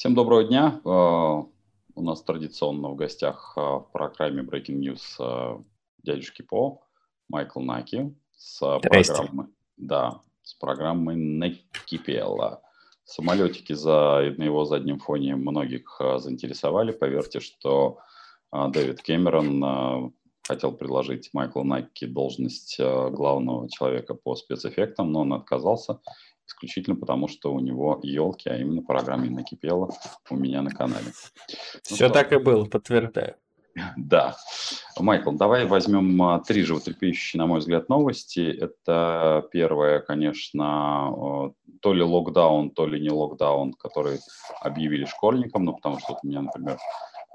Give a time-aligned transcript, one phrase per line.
[0.00, 0.80] Всем доброго дня.
[0.82, 5.62] Э, у нас традиционно в гостях э, в программе Breaking News э,
[6.02, 6.80] дядюшки По,
[7.28, 12.62] Майкл Наки с программой, да, с программой Накипела.
[13.04, 16.92] Самолетики за, на его заднем фоне многих заинтересовали.
[16.92, 17.98] Поверьте, что
[18.50, 20.14] Дэвид Кэмерон
[20.48, 26.00] хотел предложить Майклу Наки должность главного человека по спецэффектам, но он отказался
[26.50, 29.90] исключительно потому, что у него елки, а именно программа накипела
[30.28, 31.06] у меня на канале.
[31.06, 32.10] Ну, Все что?
[32.10, 33.36] так и было, подтверждаю.
[33.96, 34.36] Да.
[34.98, 38.40] Майкл, давай возьмем а, три животрепещущие, на мой взгляд, новости.
[38.40, 44.18] Это первое, конечно, то ли локдаун, то ли не локдаун, который
[44.60, 46.78] объявили школьникам, ну, потому что у меня, например,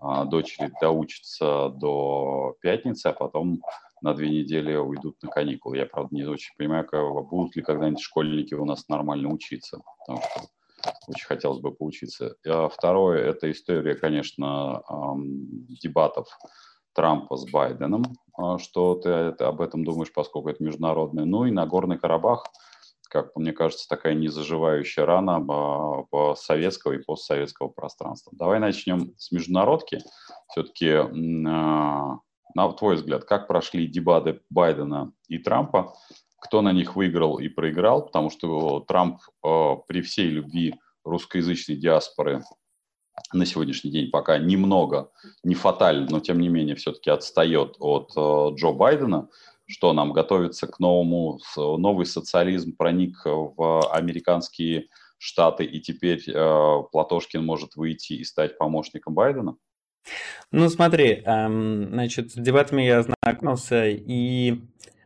[0.01, 3.61] а, дочери доучатся до пятницы, а потом
[4.01, 5.77] на две недели уйдут на каникулы.
[5.77, 6.87] Я, правда, не очень понимаю,
[7.29, 10.41] будут ли когда-нибудь школьники у нас нормально учиться, потому что
[11.07, 12.35] очень хотелось бы поучиться.
[12.45, 14.83] А второе– это история, конечно,
[15.81, 16.27] дебатов
[16.93, 18.03] Трампа с Байденом.
[18.37, 21.25] А что ты об этом думаешь, поскольку это международное?
[21.25, 22.45] Ну и Нагорный Карабах,
[23.09, 28.31] как мне кажется, такая незаживающая рана по советского и постсоветского пространства.
[28.35, 30.01] Давай начнем с международки.
[30.49, 31.01] Все-таки
[32.53, 35.93] на твой взгляд, как прошли дебаты Байдена и Трампа?
[36.39, 38.05] Кто на них выиграл и проиграл?
[38.05, 42.43] Потому что Трамп э, при всей любви русскоязычной диаспоры
[43.33, 45.11] на сегодняшний день пока немного,
[45.43, 49.29] не фатально, но тем не менее все-таки отстает от э, Джо Байдена,
[49.65, 57.43] что нам готовится к новому, новый социализм проник в американские штаты, и теперь э, Платошкин
[57.43, 59.57] может выйти и стать помощником Байдена?
[60.51, 64.61] Ну, смотри, эм, значит, с дебатами я ознакомился, и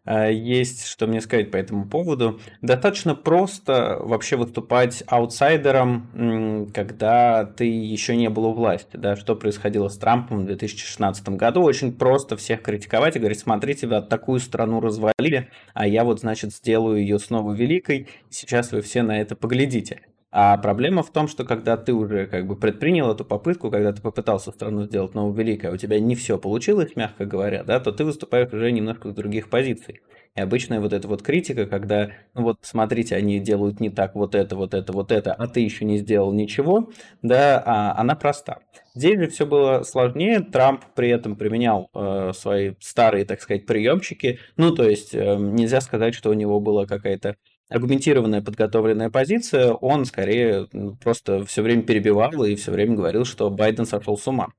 [0.05, 2.39] э, есть что мне сказать по этому поводу.
[2.61, 8.97] Достаточно просто вообще выступать аутсайдером, когда ты еще не был у власти.
[8.97, 9.15] Да?
[9.15, 11.63] Что происходило с Трампом в 2016 году.
[11.63, 16.53] Очень просто всех критиковать и говорить, смотрите, вы такую страну развалили, а я вот, значит,
[16.53, 18.07] сделаю ее снова великой.
[18.29, 20.01] Сейчас вы все на это поглядите.
[20.31, 24.01] А проблема в том, что когда ты уже как бы предпринял эту попытку, когда ты
[24.01, 27.91] попытался страну сделать новую великой, а у тебя не все получилось, мягко говоря, да, то
[27.91, 30.01] ты выступаешь уже немножко с других позиций.
[30.35, 34.35] И обычная вот эта вот критика, когда, ну вот смотрите, они делают не так вот
[34.35, 36.91] это, вот это, вот это, а ты еще не сделал ничего,
[37.23, 38.59] да, а, она проста.
[38.93, 40.41] Здесь же все было сложнее.
[40.41, 44.39] Трамп при этом применял э, свои старые, так сказать, приемчики.
[44.57, 47.35] Ну, то есть э, нельзя сказать, что у него была какая-то
[47.69, 50.67] аргументированная, подготовленная позиция, он скорее
[51.01, 54.49] просто все время перебивал и все время говорил, что Байден сошел с ума.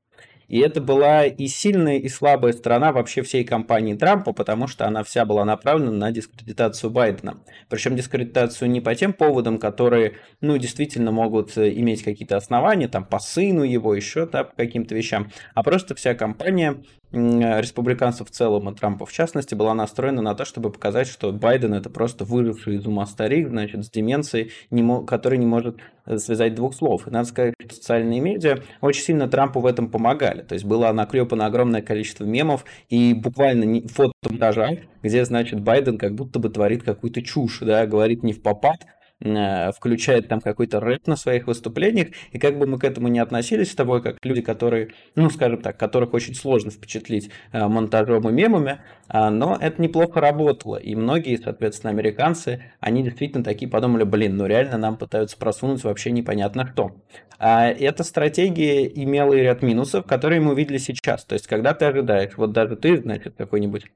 [0.51, 5.05] И это была и сильная, и слабая сторона вообще всей кампании Трампа, потому что она
[5.05, 7.39] вся была направлена на дискредитацию Байдена.
[7.69, 13.21] Причем дискредитацию не по тем поводам, которые, ну, действительно могут иметь какие-то основания, там, по
[13.21, 16.83] сыну его, еще, да, по каким-то вещам, а просто вся кампания
[17.13, 21.75] республиканцев в целом, и Трампа в частности, была настроена на то, чтобы показать, что Байден
[21.75, 26.55] это просто выживший из ума старик, значит, с деменцией, не который не может э, связать
[26.55, 27.07] двух слов.
[27.07, 30.43] И надо сказать, что социальные медиа очень сильно Трампу в этом помогали.
[30.43, 34.71] То есть было наклепано огромное количество мемов и буквально фото монтажа,
[35.03, 38.87] где, значит, Байден как будто бы творит какую-то чушь, да, говорит не в попад,
[39.21, 43.71] включает там какой-то рэп на своих выступлениях, и как бы мы к этому не относились
[43.71, 48.33] с тобой, как люди, которые, ну, скажем так, которых очень сложно впечатлить э, монтажом и
[48.33, 54.37] мемами, а, но это неплохо работало, и многие, соответственно, американцы, они действительно такие подумали, блин,
[54.37, 56.97] ну реально нам пытаются просунуть вообще непонятно что.
[57.39, 61.87] А эта стратегия имела и ряд минусов, которые мы увидели сейчас, то есть когда ты
[61.87, 63.87] ожидаешь, вот даже ты, значит, какой-нибудь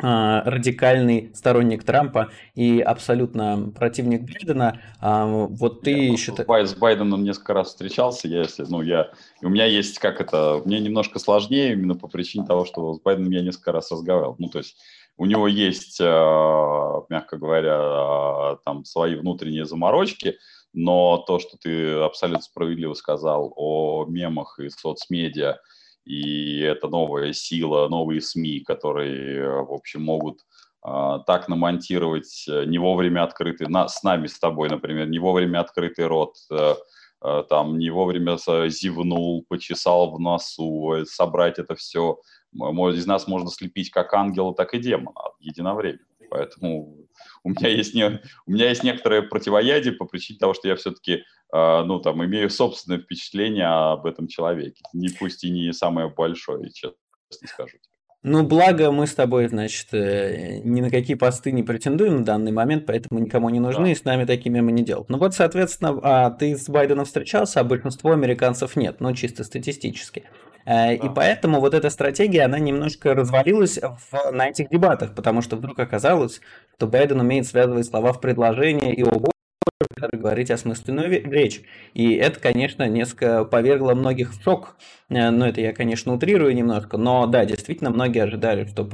[0.00, 4.80] радикальный сторонник Трампа и абсолютно противник Байдена.
[5.00, 6.70] А, вот ты считаешь...
[6.70, 9.10] С Байденом несколько раз встречался, я, если, ну, я,
[9.42, 13.32] у меня есть, как это, мне немножко сложнее именно по причине того, что с Байденом
[13.32, 14.36] я несколько раз разговаривал.
[14.38, 14.76] Ну, то есть
[15.16, 20.36] у него есть, а, мягко говоря, там свои внутренние заморочки,
[20.72, 25.58] но то, что ты абсолютно справедливо сказал о мемах и соцмедиа,
[26.08, 30.40] и это новая сила, новые СМИ, которые, в общем, могут
[30.82, 35.60] э, так намонтировать э, не вовремя открытый, на, с нами, с тобой, например, не вовремя
[35.60, 36.74] открытый рот, э,
[37.22, 38.38] э, там, не вовремя
[38.70, 42.18] зевнул, почесал в носу, э, собрать это все.
[42.54, 46.07] Из нас можно слепить как ангела, так и демона единовременно.
[46.30, 46.96] Поэтому
[47.44, 51.24] у меня есть, не, у меня есть некоторое противоядие по причине того, что я все-таки
[51.52, 54.82] а, ну, там, имею собственное впечатление об этом человеке.
[54.92, 56.96] Не пусть и не самое большое, честно
[57.46, 57.78] скажу.
[58.24, 62.50] Ну, благо мы с тобой, значит, э, ни на какие посты не претендуем на данный
[62.50, 63.90] момент, поэтому никому не нужны, да.
[63.92, 65.08] и с нами такие мемы не делают.
[65.08, 70.28] Ну вот, соответственно, а ты с Байденом встречался, а большинство американцев нет, ну, чисто статистически.
[70.64, 75.56] Э, и поэтому вот эта стратегия, она немножко развалилась в, на этих дебатах, потому что
[75.56, 76.40] вдруг оказалось,
[76.76, 79.30] что Байден умеет связывать слова в предложение и ого,
[80.12, 81.62] говорить осмысленную речь.
[81.94, 84.76] И это, конечно, несколько повергло многих в шок.
[85.08, 86.96] Э, но это я, конечно, утрирую немножко.
[86.96, 88.84] Но да, действительно, многие ожидали, что,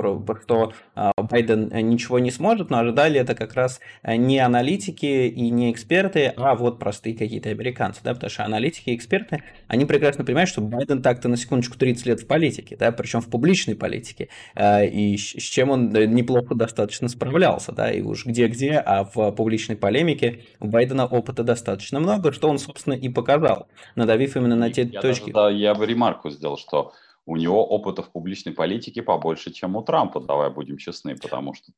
[0.43, 5.71] что а, Байден ничего не сможет, но ожидали это как раз не аналитики и не
[5.71, 8.01] эксперты, а вот простые какие-то американцы.
[8.05, 8.15] Да?
[8.15, 12.21] Потому что аналитики и эксперты, они прекрасно понимают, что Байден так-то на секундочку 30 лет
[12.21, 12.93] в политике, да?
[12.93, 14.29] причем в публичной политике.
[14.55, 17.73] Э, и с чем он неплохо достаточно справлялся.
[17.73, 17.91] Да?
[17.91, 22.95] И уж где-где, а в публичной полемике у Байдена опыта достаточно много, что он, собственно,
[22.95, 25.33] и показал, надавив именно на те я точки.
[25.33, 26.93] Даже, да, я бы ремарку сделал, что
[27.27, 31.73] у него опыта в публичной политике побольше, чем у Трампа, давай будем честны, потому что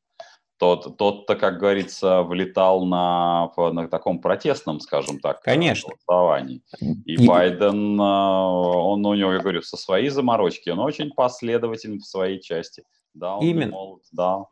[0.58, 5.90] тот, тот-то, как говорится, влетал на, на таком протестном, скажем так, Конечно.
[5.90, 6.62] голосовании.
[6.80, 11.98] И, и Байден, а, он у него, я говорю, со своей заморочки, он очень последователен
[11.98, 12.84] в своей части.
[13.16, 13.72] Да, он Именно.
[13.72, 14.44] Молод, да.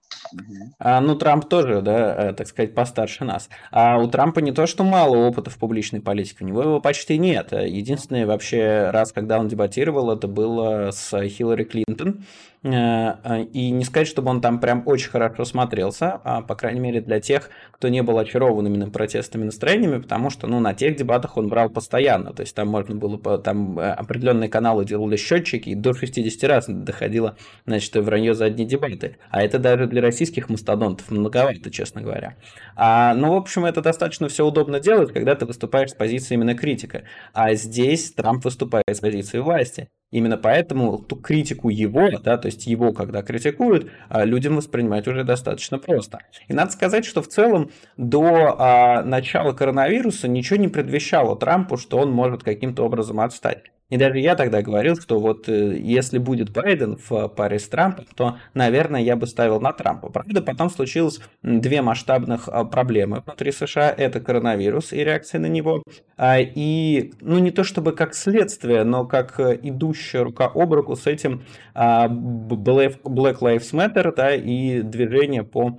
[0.79, 3.51] А, ну, Трамп тоже, да, э, так сказать, постарше нас.
[3.71, 7.19] А у Трампа не то, что мало опыта в публичной политике, у него его почти
[7.19, 7.53] нет.
[7.53, 12.25] Единственный вообще раз, когда он дебатировал, это было с Хиллари Клинтон.
[12.65, 16.81] Э, э, и не сказать, чтобы он там прям очень хорошо смотрелся, а, по крайней
[16.81, 20.97] мере, для тех, кто не был очарован именно протестными настроениями, потому что, ну, на тех
[20.97, 25.75] дебатах он брал постоянно, то есть там можно было, там определенные каналы делали счетчики, и
[25.75, 29.19] до 60 раз доходило, значит, вранье за одни дебаты.
[29.31, 32.37] А это даже для российских мастодонтов многовато, честно говоря.
[32.77, 36.55] А, ну, в общем, это достаточно все удобно делать, когда ты выступаешь с позиции именно
[36.55, 37.03] критика.
[37.35, 39.89] А здесь Трамп выступает с позиции власти.
[40.11, 45.25] Именно поэтому ту критику его, да, то есть его, когда критикуют, а, людям воспринимать уже
[45.25, 46.21] достаточно просто.
[46.47, 51.99] И надо сказать, что в целом до а, начала коронавируса ничего не предвещало Трампу, что
[51.99, 53.65] он может каким-то образом отстать.
[53.91, 58.07] И даже я тогда говорил, что вот э, если будет Байден в паре с Трампом,
[58.17, 60.09] то, наверное, я бы ставил на Трампа.
[60.09, 63.91] Правда, потом случилось две масштабных а, проблемы внутри США.
[63.91, 65.83] Это коронавирус и реакция на него.
[66.17, 70.97] А, и, ну, не то чтобы как следствие, но как э, идущая рука об руку
[70.97, 71.43] с этим
[71.75, 75.79] а, Black Lives Matter да, и движение по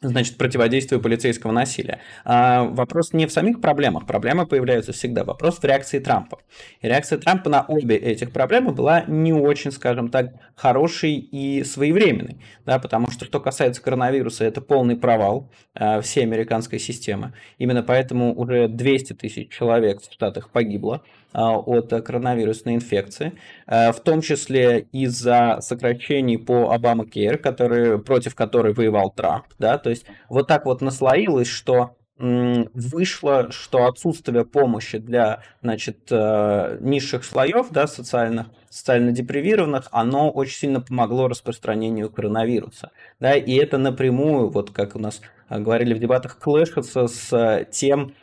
[0.00, 2.00] значит, противодействию полицейского насилия.
[2.24, 6.38] А вопрос не в самих проблемах, проблемы появляются всегда, вопрос в реакции Трампа.
[6.80, 12.38] И реакция Трампа на обе этих проблемы была не очень, скажем так, хорошей и своевременной,
[12.64, 17.32] да, потому что, что касается коронавируса, это полный провал э, всей американской системы.
[17.58, 21.00] Именно поэтому уже 200 тысяч человек в Штатах погибло, а,
[21.32, 23.32] от коронавирусной инфекции,
[23.66, 29.44] а, в том числе из-за сокращений по Обама-Кейр, который, против которой воевал Трамп.
[29.58, 29.78] Да?
[29.78, 37.24] То есть вот так вот наслоилось, что вышло, что отсутствие помощи для значит, э, низших
[37.24, 42.90] слоев, да, социально, социально депривированных, оно очень сильно помогло распространению коронавируса.
[43.20, 47.66] Да, и это напрямую, вот как у нас э, говорили в дебатах, клэшится с э,
[47.70, 48.14] тем,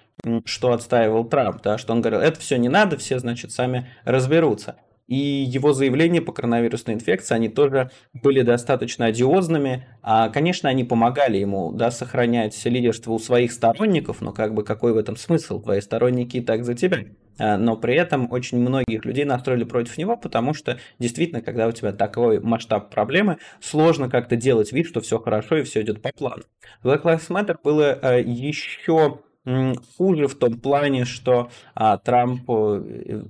[0.46, 4.76] что отстаивал Трамп, да, что он говорил, это все не надо, все, значит, сами разберутся.
[5.08, 9.88] И его заявления по коронавирусной инфекции, они тоже были достаточно одиозными.
[10.02, 14.94] А, конечно, они помогали ему да, сохранять лидерство у своих сторонников, но как бы какой
[14.94, 15.62] в этом смысл?
[15.62, 17.06] Твои сторонники и так за тебя.
[17.38, 21.72] А, но при этом очень многих людей настроили против него, потому что действительно, когда у
[21.72, 26.10] тебя такой масштаб проблемы, сложно как-то делать вид, что все хорошо и все идет по
[26.10, 26.44] плану.
[26.84, 29.20] Black Lives Matter было а, еще
[29.98, 33.22] хуже в том плане, что а, Трамп, э,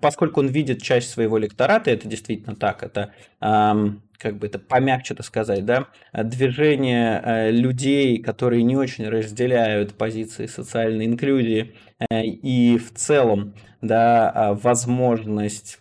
[0.00, 3.76] поскольку он видит часть своего электората, это действительно так, это а,
[4.18, 11.06] как бы это помягче-то сказать, да, движение а, людей, которые не очень разделяют позиции социальной
[11.06, 11.74] инклюзии
[12.10, 15.80] а, и в целом, да, а, возможность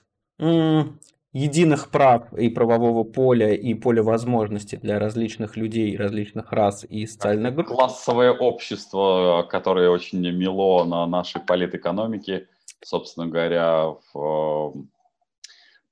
[1.38, 7.54] единых прав и правового поля и поля возможностей для различных людей, различных рас и социальных
[7.54, 7.68] групп.
[7.68, 12.48] Классовое общество, которое очень мило на нашей политэкономике,
[12.84, 14.74] собственно говоря, в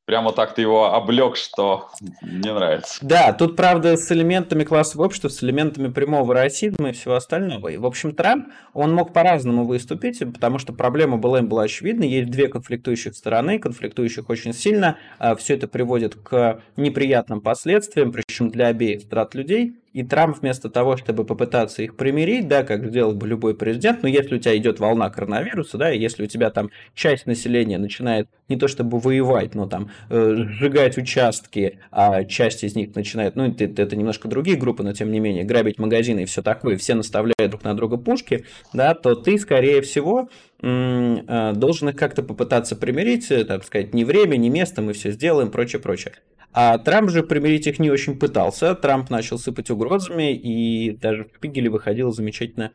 [0.06, 1.90] прямо так ты его облег, что
[2.22, 3.00] мне нравится.
[3.02, 7.70] Да, тут, правда, с элементами классового общества, с элементами прямого расизма и всего остального.
[7.70, 12.04] И, в общем, Трамп, он мог по-разному выступить, потому что проблема была им была очевидна.
[12.04, 14.98] Есть две конфликтующих стороны, конфликтующих очень сильно.
[15.18, 19.76] А Все это приводит к неприятным последствиям, причем для обеих страт людей.
[19.96, 24.10] И Трамп вместо того, чтобы попытаться их примирить, да, как сделал бы любой президент, но
[24.10, 28.28] если у тебя идет волна коронавируса, да, и если у тебя там часть населения начинает
[28.50, 33.48] не то чтобы воевать, но там э, сжигать участки, а часть из них начинает, ну,
[33.48, 36.94] это, это немножко другие группы, но тем не менее, грабить магазины и все такое, все
[36.94, 40.28] наставляют друг на друга пушки, да, то ты, скорее всего,
[40.62, 45.12] э, должен их как-то попытаться примирить, э, так сказать, не время, не место, мы все
[45.12, 46.16] сделаем, прочее, прочее.
[46.58, 48.76] А Трамп же примирить их не очень пытался.
[48.76, 52.72] Трамп начал сыпать угрозами, и даже в Шпигеле выходила замечательная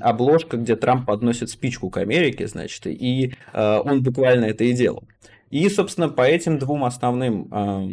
[0.00, 5.04] обложка, где Трамп подносит спичку к Америке, значит, и э, он буквально это и делал.
[5.48, 7.88] И, собственно, по этим двум основным э,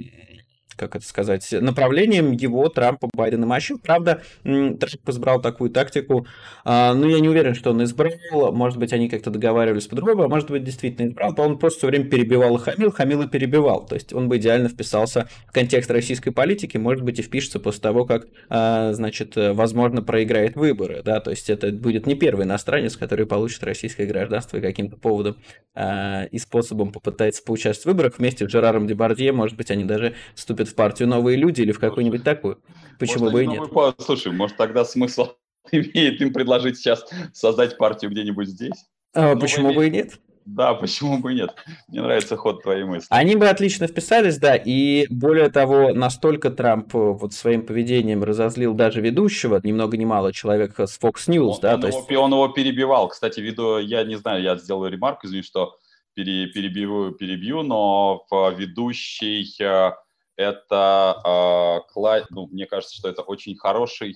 [0.81, 3.79] как это сказать, направлением его Трампа Байден мочил.
[3.79, 6.25] Правда, Трамп избрал такую тактику,
[6.65, 10.27] а, но я не уверен, что он избрал, может быть, они как-то договаривались по-другому, а
[10.27, 13.95] может быть, действительно избрал, он просто все время перебивал и хамил, хамил и перебивал, то
[13.95, 18.05] есть он бы идеально вписался в контекст российской политики, может быть, и впишется после того,
[18.05, 23.27] как, а, значит, возможно, проиграет выборы, да, то есть это будет не первый иностранец, который
[23.27, 25.37] получит российское гражданство и каким-то поводом
[25.73, 28.17] а, и способом попытается поучаствовать в выборах.
[28.17, 31.79] Вместе с Жераром Депардье, может быть, они даже вступят в партию новые люди или в
[31.79, 32.61] какую-нибудь такую.
[32.99, 33.59] Почему может, бы и нет?
[33.59, 33.93] Новый...
[33.99, 35.29] Слушай, может тогда смысл
[35.71, 38.85] имеет им предложить сейчас создать партию где-нибудь здесь?
[39.13, 40.19] А, почему бы и нет?
[40.45, 41.55] Да, почему бы и нет?
[41.87, 43.07] Мне нравится ход твоей мысли.
[43.09, 48.73] Они бы отлично вписались, да, и более того, настолько Трамп э, вот своим поведением разозлил
[48.73, 51.97] даже ведущего, ни много ни мало, человека с Fox News, он, да, он, то его,
[51.97, 52.11] есть...
[52.11, 53.07] он его перебивал.
[53.09, 55.75] Кстати, виду, я не знаю, я сделал ремарку, извини, что
[56.13, 58.25] пере, перебью, перебью, но
[58.57, 59.91] ведущий э,
[60.35, 64.15] это, э, ну, мне кажется, что это очень хороший,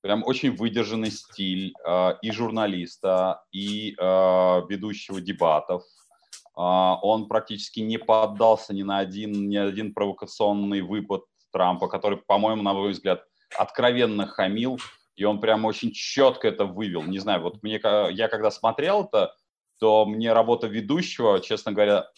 [0.00, 5.82] прям очень выдержанный стиль э, и журналиста, и э, ведущего дебатов.
[6.56, 12.62] Э, он практически не поддался ни на один, ни один провокационный выпад Трампа, который, по-моему,
[12.62, 13.24] на мой взгляд,
[13.56, 14.78] откровенно хамил,
[15.16, 17.02] и он прям очень четко это вывел.
[17.02, 19.34] Не знаю, вот мне, я когда смотрел это,
[19.78, 22.08] то мне работа ведущего, честно говоря,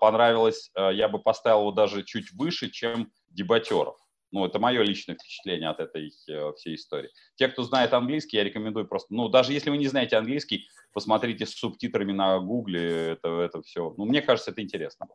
[0.00, 0.70] понравилась.
[0.74, 3.96] Э, я бы поставил его даже чуть выше, чем дебатеров.
[4.32, 7.10] Ну, это мое личное впечатление от этой э, всей истории.
[7.36, 11.44] Те, кто знает английский, я рекомендую просто, ну, даже если вы не знаете английский, посмотрите
[11.44, 13.92] с субтитрами на гугле, это, это все.
[13.98, 15.06] Ну, мне кажется, это интересно.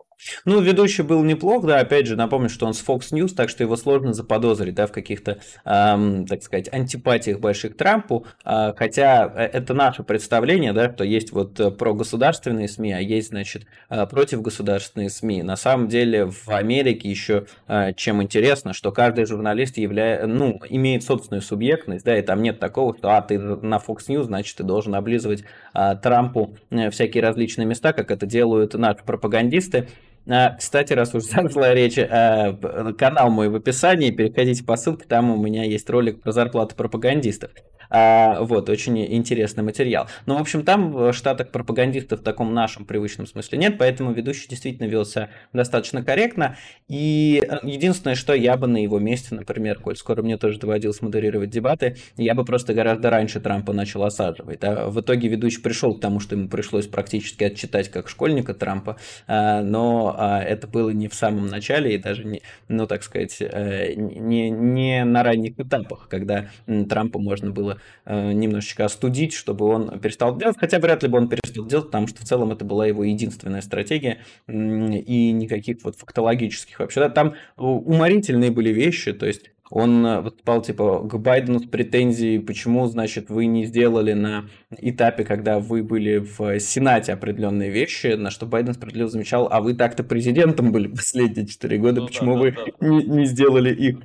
[0.46, 3.64] Ну, ведущий был неплох, да, опять же, напомню, что он с Fox News, так что
[3.64, 9.74] его сложно заподозрить, да, в каких-то, эм, так сказать, антипатиях больших Трампу, э, хотя это
[9.74, 14.44] наше представление, да, что есть вот э, про государственные СМИ, а есть, значит, э, против
[14.44, 15.42] государственные СМИ.
[15.42, 21.04] На самом деле в Америке еще э, чем интересно, что каждый журналист является, ну, имеет
[21.04, 24.64] собственную субъектность, да, и там нет такого, что, а, ты на Fox News, значит, ты
[24.64, 29.88] должен облизывать а, Трампу э, всякие различные места, как это делают наши пропагандисты.
[30.28, 32.54] А, кстати, раз уж зашла речь, а,
[32.98, 37.52] канал мой в описании, переходите по ссылке, там у меня есть ролик про зарплату пропагандистов.
[37.92, 40.08] А, вот, очень интересный материал.
[40.26, 44.14] Но, ну, в общем, там в Штатах пропагандистов в таком нашем привычном смысле нет, поэтому
[44.14, 46.56] ведущий действительно велся достаточно корректно.
[46.88, 51.02] И э, единственное, что я бы на его месте, например, коль скоро мне тоже доводилось
[51.02, 54.62] модерировать дебаты, я бы просто гораздо раньше Трампа начал осаживать.
[54.62, 54.88] Да?
[54.88, 59.62] В итоге ведущий пришел к тому, что ему пришлось практически отчитать как школьника Трампа, а,
[59.62, 63.96] но а, это было не в самом начале и даже не, ну, так сказать, э,
[63.96, 66.50] не, не на ранних этапах, когда
[66.88, 71.30] Трампа можно было Э, немножечко остудить, чтобы он перестал делать, хотя вряд ли бы он
[71.30, 76.80] перестал делать, потому что в целом это была его единственная стратегия, и никаких вот фактологических
[76.80, 77.02] вообще.
[77.02, 82.40] Да, там уморительные были вещи, то есть он э, выступал типа к Байдену с претензией,
[82.40, 88.30] почему, значит, вы не сделали на этапе, когда вы были в Сенате определенные вещи, на
[88.30, 92.40] что Байден справедливо замечал, а вы так-то президентом были последние четыре года, ну, почему да,
[92.42, 92.88] вы да, да.
[92.88, 94.00] Не, не сделали их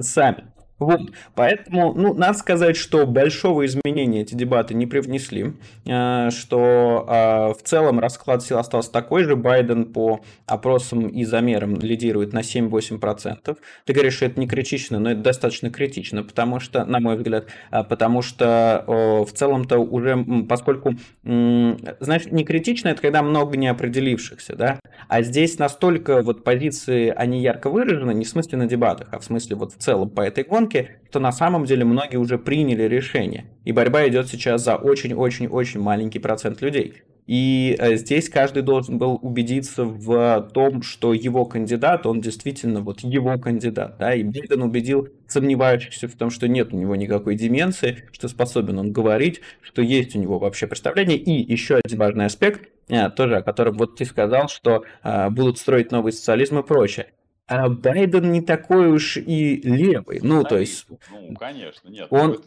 [0.00, 0.44] сами?
[0.84, 5.54] Вот, поэтому, ну, надо сказать, что большого изменения эти дебаты не привнесли,
[5.86, 11.76] э, что э, в целом расклад сил остался такой же, Байден по опросам и замерам
[11.76, 13.56] лидирует на 7-8%.
[13.84, 17.46] Ты говоришь, что это не критично, но это достаточно критично, потому что, на мой взгляд,
[17.70, 24.80] э, потому что в целом-то уже, поскольку, знаешь, не критично, это когда много неопределившихся, да,
[25.08, 29.24] а здесь настолько вот позиции, они ярко выражены, не в смысле на дебатах, а в
[29.24, 32.84] смысле вот в целом по этой гонке, рынке, то на самом деле многие уже приняли
[32.84, 33.46] решение.
[33.64, 37.02] И борьба идет сейчас за очень-очень-очень маленький процент людей.
[37.28, 43.00] И э, здесь каждый должен был убедиться в том, что его кандидат, он действительно вот
[43.00, 43.96] его кандидат.
[43.98, 44.12] Да?
[44.14, 48.92] И Байден убедил сомневающихся в том, что нет у него никакой деменции, что способен он
[48.92, 51.16] говорить, что есть у него вообще представление.
[51.16, 55.58] И еще один важный аспект, э, тоже о котором вот ты сказал, что э, будут
[55.58, 57.06] строить новый социализм и прочее.
[57.46, 60.20] А Байден не такой уж и левый.
[60.22, 60.86] Ну, то есть...
[61.10, 62.08] Ну, конечно, нет.
[62.10, 62.40] Он,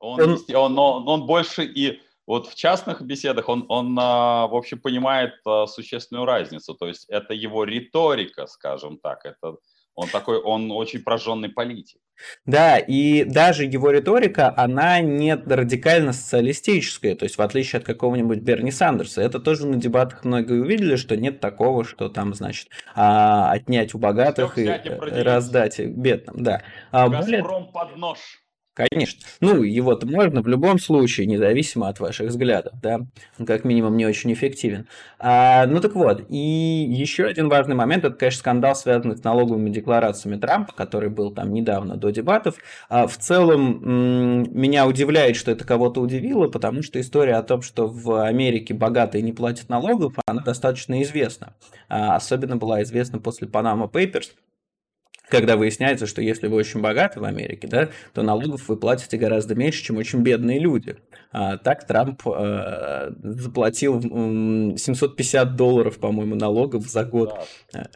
[0.00, 4.54] он, он, он, он, он больше и вот в частных беседах он, он а, в
[4.54, 6.74] общем, понимает а, существенную разницу.
[6.74, 9.24] То есть это его риторика, скажем так.
[9.24, 9.56] Это
[9.98, 12.00] он такой, он очень прожженный политик.
[12.46, 18.38] Да, и даже его риторика, она не радикально социалистическая, то есть в отличие от какого-нибудь
[18.38, 19.22] Берни Сандерса.
[19.22, 23.98] Это тоже на дебатах многие увидели, что нет такого, что там, значит, а, отнять у
[23.98, 26.44] богатых и раздать бедным.
[26.44, 26.62] Да.
[26.92, 27.72] А Газпром более...
[27.72, 28.18] под нож.
[28.78, 29.20] Конечно.
[29.40, 33.00] Ну, его-то можно в любом случае, независимо от ваших взглядов, да.
[33.44, 34.86] Как минимум не очень эффективен.
[35.18, 36.36] А, ну так вот, и
[36.88, 41.52] еще один важный момент, это, конечно, скандал, связанный с налоговыми декларациями Трампа, который был там
[41.52, 42.54] недавно до дебатов.
[42.88, 47.62] А, в целом, м- меня удивляет, что это кого-то удивило, потому что история о том,
[47.62, 51.54] что в Америке богатые не платят налогов, она достаточно известна.
[51.88, 54.30] А, особенно была известна после Panama Papers,
[55.28, 59.54] когда выясняется, что если вы очень богаты в Америке, да, то налогов вы платите гораздо
[59.54, 60.96] меньше, чем очень бедные люди.
[61.30, 67.34] А, так Трамп э, заплатил э, 750 долларов, по-моему, налогов за год.
[67.72, 67.88] Да.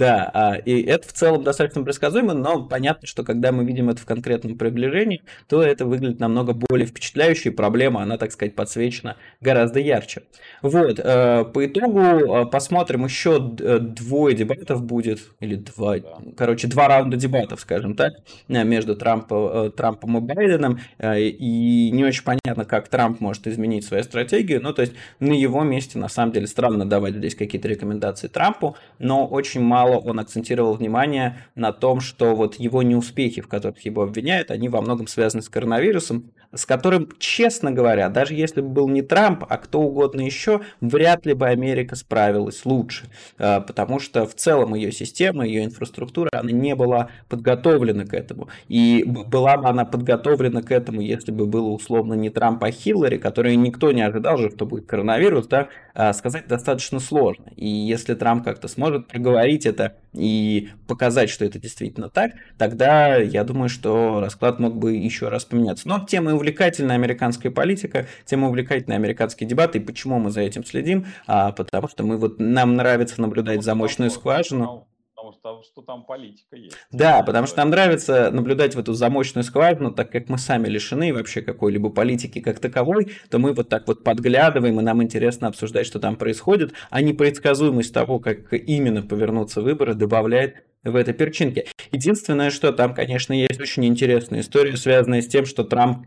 [0.00, 4.00] Да, а, и это в целом достаточно предсказуемо, но понятно, что когда мы видим это
[4.00, 9.16] в конкретном приближении, то это выглядит намного более впечатляюще, и проблема, она, так сказать, подсвечена
[9.42, 10.22] гораздо ярче.
[10.62, 15.96] Вот, э, по итогу э, посмотрим, еще э, двое дебатов будет, или два,
[16.34, 18.14] короче, два раунда дебатов, скажем так,
[18.48, 24.62] между Трампом, Трампом и Байденом, и не очень понятно, как Трамп может изменить свою стратегию,
[24.62, 28.78] ну, то есть на его месте, на самом деле, странно давать здесь какие-то рекомендации Трампу,
[28.98, 33.84] но очень мало мало он акцентировал внимание на том, что вот его неуспехи, в которых
[33.84, 38.68] его обвиняют, они во многом связаны с коронавирусом, с которым, честно говоря, даже если бы
[38.68, 43.06] был не Трамп, а кто угодно еще, вряд ли бы Америка справилась лучше,
[43.38, 48.48] а, потому что в целом ее система, ее инфраструктура, она не была подготовлена к этому.
[48.68, 53.18] И была бы она подготовлена к этому, если бы было условно не Трамп, а Хиллари,
[53.18, 57.44] который никто не ожидал же, что будет коронавирус, да, а, сказать достаточно сложно.
[57.56, 59.79] И если Трамп как-то сможет проговорить это
[60.12, 65.44] и показать, что это действительно так, тогда я думаю, что расклад мог бы еще раз
[65.44, 65.88] поменяться.
[65.88, 69.78] Но тема увлекательная американская политика, тема увлекательные американские дебаты.
[69.78, 71.06] И почему мы за этим следим?
[71.26, 74.86] А, потому что мы вот нам нравится наблюдать за мощную скважину
[75.22, 76.76] потому что там политика есть.
[76.90, 81.12] Да, потому что нам нравится наблюдать в эту замочную скважину, так как мы сами лишены
[81.12, 85.86] вообще какой-либо политики как таковой, то мы вот так вот подглядываем, и нам интересно обсуждать,
[85.86, 91.66] что там происходит, а непредсказуемость того, как именно повернутся выборы, добавляет в этой перчинке.
[91.92, 96.06] Единственное, что там, конечно, есть очень интересная история, связанная с тем, что Трамп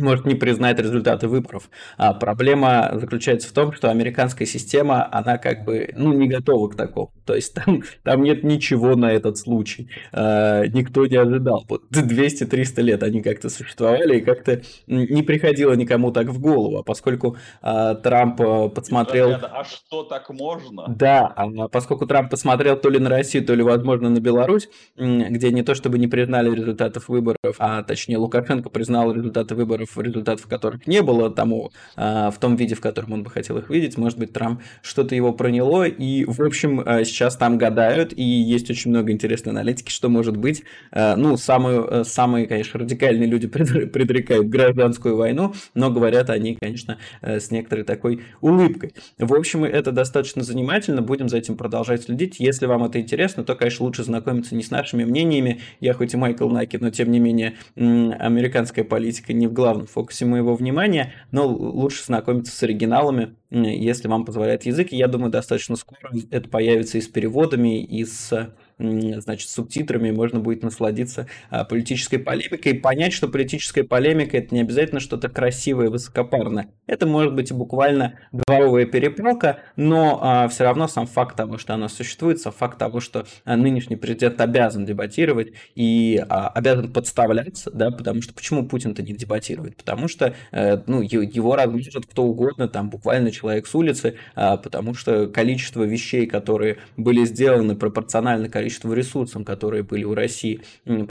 [0.00, 1.70] может не признать результаты выборов.
[1.96, 6.76] А проблема заключается в том, что американская система, она как бы, ну, не готова к
[6.76, 7.12] такому.
[7.24, 9.90] То есть там, там нет ничего на этот случай.
[10.12, 11.64] А, никто не ожидал.
[11.68, 16.78] Вот 200-300 лет они как-то существовали, и как-то не приходило никому так в голову.
[16.78, 19.32] А поскольку а, Трамп а, подсмотрел...
[19.32, 20.84] А что так можно?
[20.88, 25.50] Да, а поскольку Трамп посмотрел то ли на Россию, то ли, возможно, на Беларусь, где
[25.50, 30.46] не то чтобы не признали результатов выборов, а точнее Лукашенко признал результаты выборов выборов, результатов
[30.46, 33.96] которых не было тому, а, в том виде, в котором он бы хотел их видеть.
[33.96, 38.70] Может быть, Трамп что-то его проняло, и, в общем, а, сейчас там гадают, и есть
[38.70, 40.64] очень много интересной аналитики, что может быть.
[40.90, 47.50] А, ну, самые, самые конечно, радикальные люди предрекают гражданскую войну, но говорят они, конечно, с
[47.50, 48.94] некоторой такой улыбкой.
[49.18, 52.36] В общем, это достаточно занимательно, будем за этим продолжать следить.
[52.38, 55.60] Если вам это интересно, то, конечно, лучше знакомиться не с нашими мнениями.
[55.80, 59.86] Я хоть и Майкл Наки, но, тем не менее, американская политика не в главном главном
[59.86, 64.92] фокусе моего внимания, но лучше знакомиться с оригиналами, если вам позволяет язык.
[64.92, 70.62] я думаю, достаточно скоро это появится и с переводами, и с значит, субтитрами можно будет
[70.62, 75.90] насладиться а, политической полемикой и понять, что политическая полемика это не обязательно что-то красивое и
[75.90, 76.68] высокопарное.
[76.86, 81.74] Это может быть и буквально дворовая перепалка, но а, все равно сам факт того, что
[81.74, 87.70] она существует, сам факт того, что а, нынешний президент обязан дебатировать и а, обязан подставляться,
[87.72, 89.76] да, потому что почему Путин-то не дебатирует?
[89.76, 94.94] Потому что э, ну, его размажет кто угодно, там буквально человек с улицы, а, потому
[94.94, 100.60] что количество вещей, которые были сделаны пропорционально количеству количеству ресурсов, которые были у России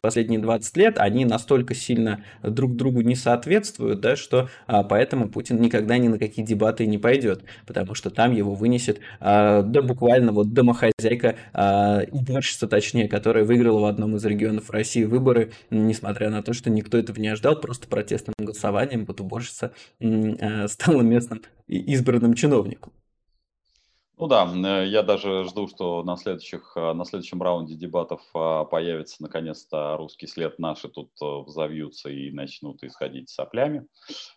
[0.02, 5.60] последние 20 лет, они настолько сильно друг другу не соответствуют, да, что а, поэтому Путин
[5.60, 10.32] никогда ни на какие дебаты не пойдет, потому что там его вынесет а, да буквально
[10.32, 12.02] вот домохозяйка, а,
[12.70, 17.20] точнее, которая выиграла в одном из регионов России выборы, несмотря на то, что никто этого
[17.20, 22.94] не ожидал, просто протестным голосованием вот уборщица а, стала местным избранным чиновником.
[24.20, 28.66] Ну да, э, я даже жду, что на, следующих, э, на следующем раунде дебатов а,
[28.66, 30.58] появится наконец-то русский след.
[30.58, 33.86] Наши тут э, взовьются и начнут исходить соплями.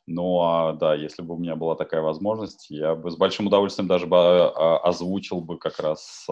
[0.06, 3.88] Ну а да, если бы у меня была такая возможность, я бы с большим удовольствием
[3.88, 6.26] даже бы а, озвучил бы как раз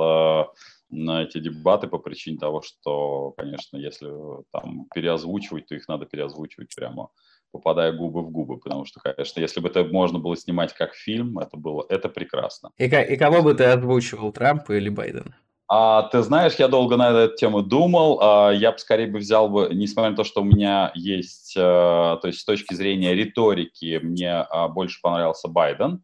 [0.91, 4.11] на эти дебаты по причине того, что, конечно, если
[4.53, 7.11] там переозвучивать, то их надо переозвучивать прямо
[7.51, 11.39] попадая губы в губы, потому что, конечно, если бы это можно было снимать как фильм,
[11.39, 12.71] это было, это прекрасно.
[12.79, 15.37] И, и кого бы ты озвучивал, Трампа или Байдена?
[15.71, 18.19] А, ты знаешь, я долго на эту тему думал.
[18.23, 22.17] А, я бы скорее бы взял бы, несмотря на то, что у меня есть, а,
[22.17, 26.03] то есть с точки зрения риторики, мне а, больше понравился Байден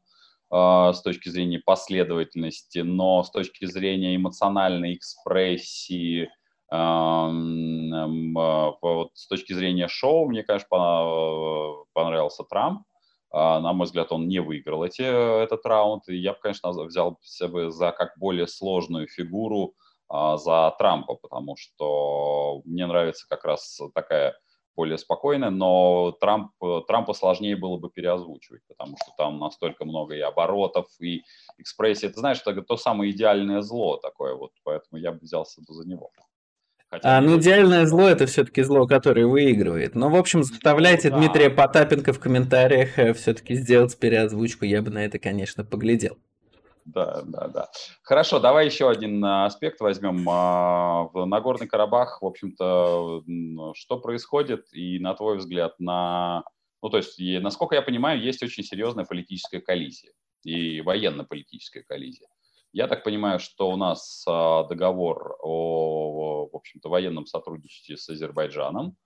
[0.51, 6.29] а, с точки зрения последовательности, но с точки зрения эмоциональной экспрессии,
[8.81, 10.69] вот с точки зрения шоу, мне, конечно,
[11.93, 12.83] понравился Трамп.
[13.37, 16.09] А, на мой взгляд, он не выиграл эти, этот раунд.
[16.09, 19.75] И я бы, конечно, взял себя за как более сложную фигуру
[20.09, 24.37] а, за Трампа, потому что мне нравится как раз такая
[24.77, 26.53] более спокойная, но Трамп,
[26.87, 31.23] Трампа сложнее было бы переозвучивать, потому что там настолько много и оборотов, и
[31.59, 32.09] экспрессии.
[32.09, 36.11] Ты знаешь, это то самое идеальное зло такое, вот, поэтому я бы взялся за него.
[36.95, 39.97] Хотя а, ну, идеальное зло это все-таки зло, которое выигрывает.
[39.97, 41.23] Но, в общем, заставляйте ну, да.
[41.23, 44.65] Дмитрия Потапенко в комментариях э, все-таки сделать переозвучку.
[44.65, 46.17] Я бы на это, конечно, поглядел.
[46.85, 47.69] Да, да, да.
[48.05, 50.25] Хорошо, давай еще один э, аспект возьмем.
[50.31, 53.25] А, в Нагорный Карабах, в общем-то,
[53.75, 56.45] что происходит и, на твой взгляд, на...
[56.81, 60.13] Ну, то есть, насколько я понимаю, есть очень серьезная политическая коллизия
[60.45, 62.29] и военно-политическая коллизия.
[62.75, 68.97] Я так понимаю, что у нас а, договор о, в общем-то, военном сотрудничестве с Азербайджаном,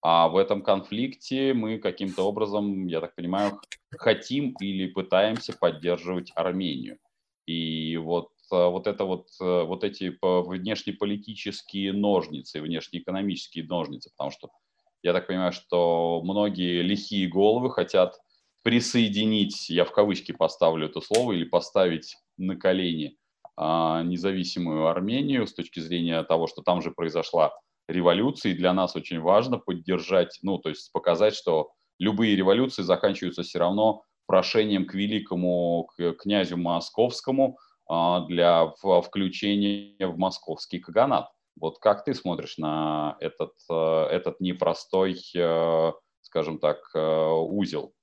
[0.00, 3.60] а в этом конфликте мы каким-то образом, я так понимаю,
[3.90, 6.96] хотим или пытаемся поддерживать Армению.
[7.44, 14.48] И вот, а, вот это вот, а, вот эти внешнеполитические ножницы, внешнеэкономические ножницы, потому что
[15.02, 18.18] я так понимаю, что многие лихие головы хотят
[18.68, 23.16] присоединить, я в кавычки поставлю это слово, или поставить на колени
[23.56, 28.94] а, независимую Армению с точки зрения того, что там же произошла революция, и для нас
[28.94, 34.92] очень важно поддержать, ну, то есть показать, что любые революции заканчиваются все равно прошением к
[34.92, 37.56] великому к князю московскому
[37.88, 38.66] а, для
[39.02, 41.30] включения в московский каганат.
[41.58, 47.94] Вот как ты смотришь на этот, э, этот непростой, э, скажем так, э, узел?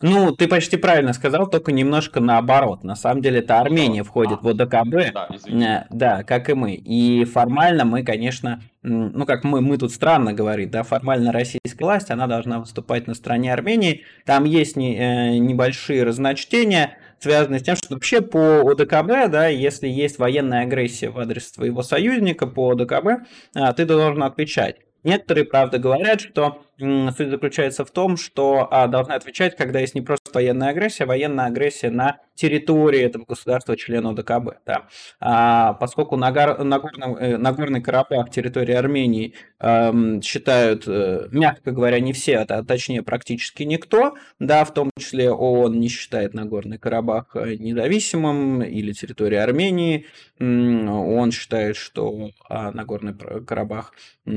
[0.00, 2.84] Ну, ты почти правильно сказал, только немножко наоборот.
[2.84, 6.74] На самом деле это Армения входит а, в ОДКБ, да, э, да, как и мы.
[6.74, 12.10] И формально мы, конечно, ну как мы, мы тут странно говорить, да, формально российская власть,
[12.10, 14.04] она должна выступать на стороне Армении.
[14.24, 19.88] Там есть не, э, небольшие разночтения, связанные с тем, что вообще по ОДКБ, да, если
[19.88, 23.06] есть военная агрессия в адрес твоего союзника по ОДКБ,
[23.54, 24.76] э, ты должен отвечать.
[25.02, 30.00] Некоторые, правда, говорят, что суть заключается в том, что а, должны отвечать, когда есть не
[30.00, 34.60] просто военная агрессия, а военная агрессия на территории этого государства, члена ОДКБ.
[34.66, 34.88] Да.
[35.20, 42.12] А, поскольку Нагор, Нагорный, э, Нагорный Карабах, территория Армении, э, считают, э, мягко говоря, не
[42.14, 47.56] все, а точнее практически никто, да, в том числе ООН не считает Нагорный Карабах э,
[47.56, 50.06] независимым или территорией Армении,
[50.40, 53.92] он считает, что а, Нагорный Карабах
[54.24, 54.30] э,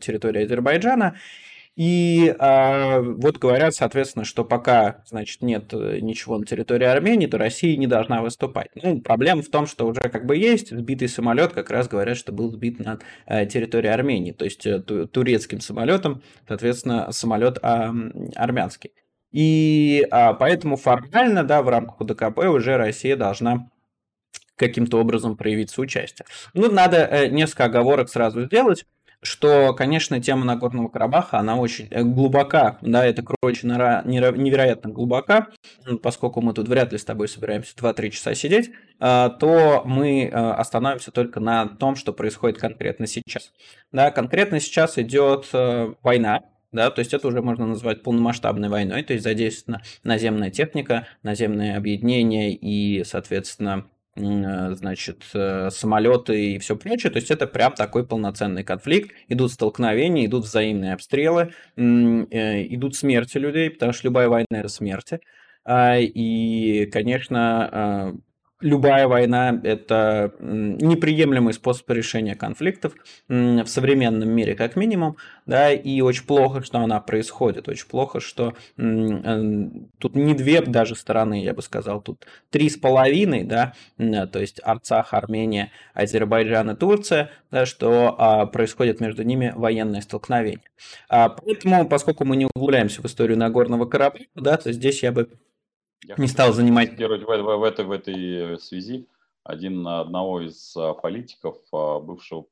[0.00, 1.16] территория Азербайджана.
[1.80, 7.38] И а, вот говорят, соответственно, что пока, значит, нет э, ничего на территории Армении, то
[7.38, 8.68] Россия не должна выступать.
[8.74, 12.32] Ну, проблема в том, что уже как бы есть сбитый самолет, как раз говорят, что
[12.32, 17.94] был сбит на э, территории Армении, то есть э, турецким самолетом, соответственно, самолет а,
[18.34, 18.90] армянский.
[19.32, 23.70] И а, поэтому формально, да, в рамках УДКП уже Россия должна
[24.60, 26.26] каким-то образом проявить соучастие.
[26.52, 28.84] Ну, надо э, несколько оговорок сразу сделать
[29.22, 35.48] что, конечно, тема Нагорного Карабаха, она очень э, глубока, да, это, короче, невероятно глубока,
[36.02, 40.28] поскольку мы тут вряд ли с тобой собираемся 2-3 часа сидеть, а, то мы э,
[40.30, 43.52] остановимся только на том, что происходит конкретно сейчас.
[43.92, 46.40] Да, конкретно сейчас идет э, война,
[46.72, 51.76] да, то есть это уже можно назвать полномасштабной войной, то есть задействована наземная техника, наземное
[51.76, 57.10] объединение и, соответственно, Э, значит, э, самолеты и все прочее.
[57.12, 59.12] То есть это прям такой полноценный конфликт.
[59.28, 61.82] Идут столкновения, идут взаимные обстрелы, э,
[62.74, 65.20] идут смерти людей, потому что любая война это смерти.
[65.64, 68.20] А, и, конечно,
[68.60, 72.94] любая война– это неприемлемый способ решения конфликтов
[73.28, 78.54] в современном мире, как минимум, да, и очень плохо, что она происходит, очень плохо, что
[78.76, 84.38] э, тут не две даже стороны, я бы сказал, тут три с половиной, да, то
[84.38, 90.60] есть Арцах, Армения, Азербайджан и Турция, да, что а, происходит между ними военное столкновение.
[91.08, 95.28] А, поэтому, поскольку мы не углубляемся в историю Нагорного Карабаха, да, то здесь я бы
[96.04, 96.98] я не стал занимать...
[96.98, 99.06] В, в, в, этой, в этой связи
[99.42, 102.44] один одного из а, политиков а, бывшего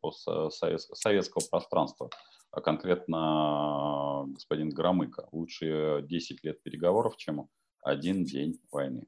[0.51, 2.11] советского пространства,
[2.51, 5.29] а конкретно господин Громыко.
[5.33, 7.49] Лучше 10 лет переговоров, чем
[7.83, 9.05] один день войны.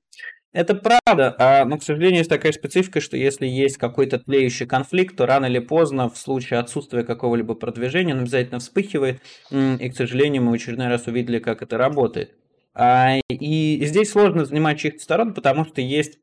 [0.53, 5.24] Это правда, но, к сожалению, есть такая специфика, что если есть какой-то тлеющий конфликт, то
[5.24, 9.20] рано или поздно, в случае отсутствия какого-либо продвижения, он обязательно вспыхивает,
[9.53, 12.35] и, к сожалению, мы в очередной раз увидели, как это работает.
[12.82, 16.18] А, и здесь сложно занимать чьих-то сторон, потому что есть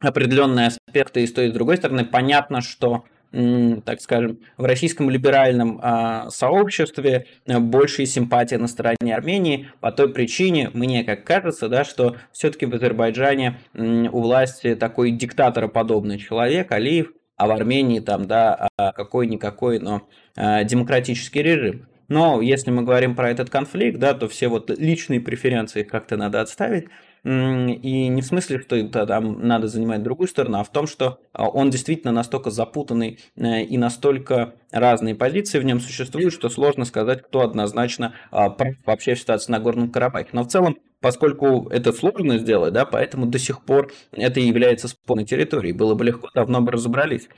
[0.00, 2.04] определенные аспекты и с той, и с другой стороны.
[2.04, 9.92] Понятно, что так скажем, в российском либеральном а, сообществе большая симпатия на стороне Армении по
[9.92, 16.72] той причине, мне как кажется, да, что все-таки в Азербайджане у власти такой диктатороподобный человек,
[16.72, 21.86] Алиев, а в Армении там, да, а, какой-никакой, но демократический режим.
[22.10, 26.40] Но если мы говорим про этот конфликт, да, то все вот личные преференции как-то надо
[26.40, 26.88] отставить.
[27.22, 27.28] И
[28.08, 31.48] не в смысле, что это там надо занимать другую сторону, а в том, что а,
[31.48, 37.22] он действительно настолько запутанный э, и настолько разные позиции в нем существуют, что сложно сказать,
[37.22, 40.30] кто однозначно а, вообще в ситуации на Горном Карабахе.
[40.32, 45.26] Но в целом поскольку это сложно сделать, да, поэтому до сих пор это является спорной
[45.26, 45.74] территорией.
[45.74, 47.28] Было бы легко, давно бы разобрались.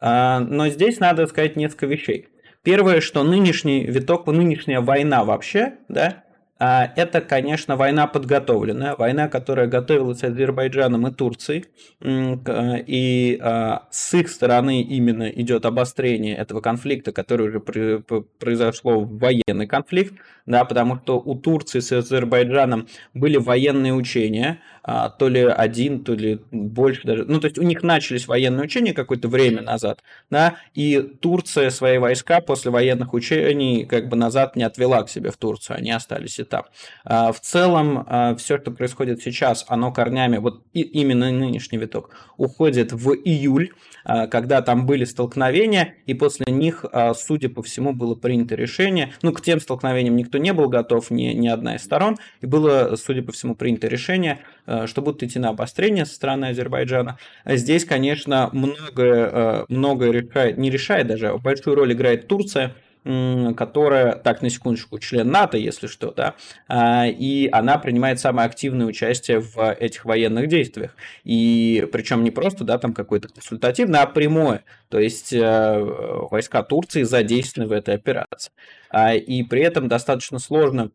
[0.00, 2.28] А, но здесь надо сказать несколько вещей.
[2.64, 6.24] Первое, что нынешний виток, нынешняя война вообще, да,
[6.58, 11.66] а, это, конечно, война подготовленная, война, которая готовилась Азербайджаном и Турцией,
[12.00, 19.66] и а, с их стороны именно идет обострение этого конфликта, который уже произошло в военный
[19.66, 20.14] конфликт,
[20.46, 26.40] да, потому что у Турции с Азербайджаном были военные учения, то ли один, то ли
[26.50, 31.00] больше даже, ну, то есть у них начались военные учения какое-то время назад, да, и
[31.00, 35.78] Турция свои войска после военных учений как бы назад не отвела к себе в Турцию,
[35.78, 36.64] они остались и там.
[37.04, 42.92] А, в целом, а, все, что происходит сейчас, оно корнями, вот именно нынешний виток, уходит
[42.92, 48.54] в июль, а, когда там были столкновения, и после них, судя по всему, было принято
[48.54, 52.46] решение, ну, к тем столкновениям никто не был готов, ни, ни одна из сторон, и
[52.46, 54.40] было, судя по всему, принято решение,
[54.86, 57.18] что будут идти на обострение со стороны Азербайджана.
[57.44, 64.48] Здесь, конечно, многое, многое решает, не решает даже, большую роль играет Турция, которая, так, на
[64.48, 66.34] секундочку, член НАТО, если что, да,
[66.68, 70.96] а, и она принимает самое активное участие в этих военных действиях.
[71.22, 74.64] И причем не просто, да, там какое-то консультативное, а прямое.
[74.88, 75.78] То есть э,
[76.30, 78.52] войска Турции задействованы в этой операции.
[78.88, 80.90] А, и при этом достаточно сложно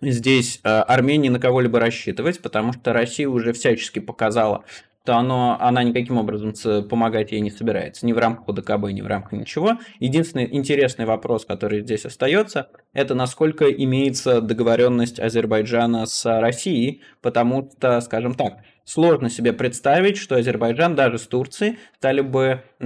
[0.00, 4.64] здесь э, Армении на кого-либо рассчитывать, потому что Россия уже всячески показала
[5.08, 6.52] то оно, она никаким образом
[6.86, 9.78] помогать ей не собирается, ни в рамках ОДКБ, ни в рамках ничего.
[10.00, 18.02] Единственный интересный вопрос, который здесь остается, это насколько имеется договоренность Азербайджана с Россией, потому что,
[18.02, 22.84] скажем так, сложно себе представить, что Азербайджан даже с Турцией стали бы э,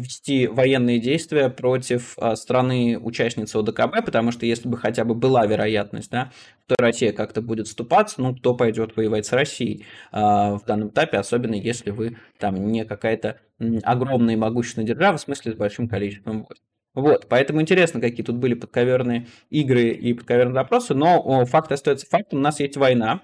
[0.00, 6.10] вести военные действия против э, страны-участницы ОДКБ, потому что если бы хотя бы была вероятность,
[6.10, 6.32] да,
[6.64, 11.18] что Россия как-то будет вступаться, ну, кто пойдет воевать с Россией э, в данном этапе,
[11.18, 13.38] особенно если вы там не какая-то
[13.82, 16.62] огромная и могущественная держава, в смысле с большим количеством войск.
[16.94, 22.38] Вот, поэтому интересно, какие тут были подковерные игры и подковерные вопросы, но факт остается фактом,
[22.38, 23.20] у нас есть война,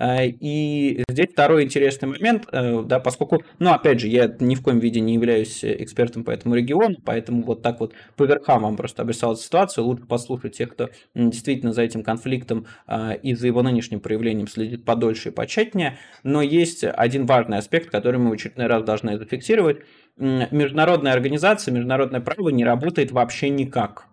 [0.00, 4.78] и здесь второй интересный момент, э, да, поскольку, ну, опять же, я ни в коем
[4.78, 9.02] виде не являюсь экспертом по этому региону, поэтому вот так вот по верхам вам просто
[9.02, 9.84] обрисовал ситуацию.
[9.84, 14.84] Лучше послушать тех, кто действительно за этим конфликтом э, и за его нынешним проявлением следит
[14.84, 15.98] подольше и почетнее.
[16.22, 19.78] Но есть один важный аспект, который мы в очередной раз должны зафиксировать.
[20.18, 24.08] Международная организация, международное право не работает вообще никак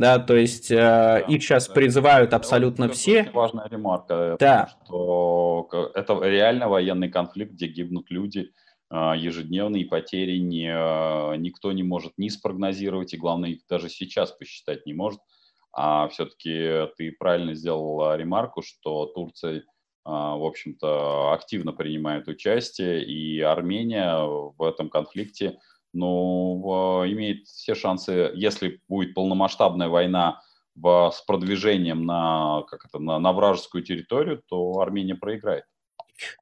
[0.00, 1.74] да, то есть э, да, их сейчас да.
[1.74, 3.22] призывают абсолютно это все.
[3.22, 4.70] Очень важная ремарка, да.
[4.84, 8.52] что это реально военный конфликт, где гибнут люди,
[8.90, 14.32] э, ежедневные потери не, э, никто не может ни спрогнозировать, и главное, их даже сейчас
[14.32, 15.20] посчитать не может.
[15.72, 19.62] А все-таки ты правильно сделал ремарку, что Турция,
[20.04, 25.58] в общем-то, активно принимает участие, и Армения в этом конфликте–
[25.92, 30.40] но э, имеет все шансы, если будет полномасштабная война
[30.74, 35.64] в, с продвижением на, как это, на, на вражескую территорию, то Армения проиграет.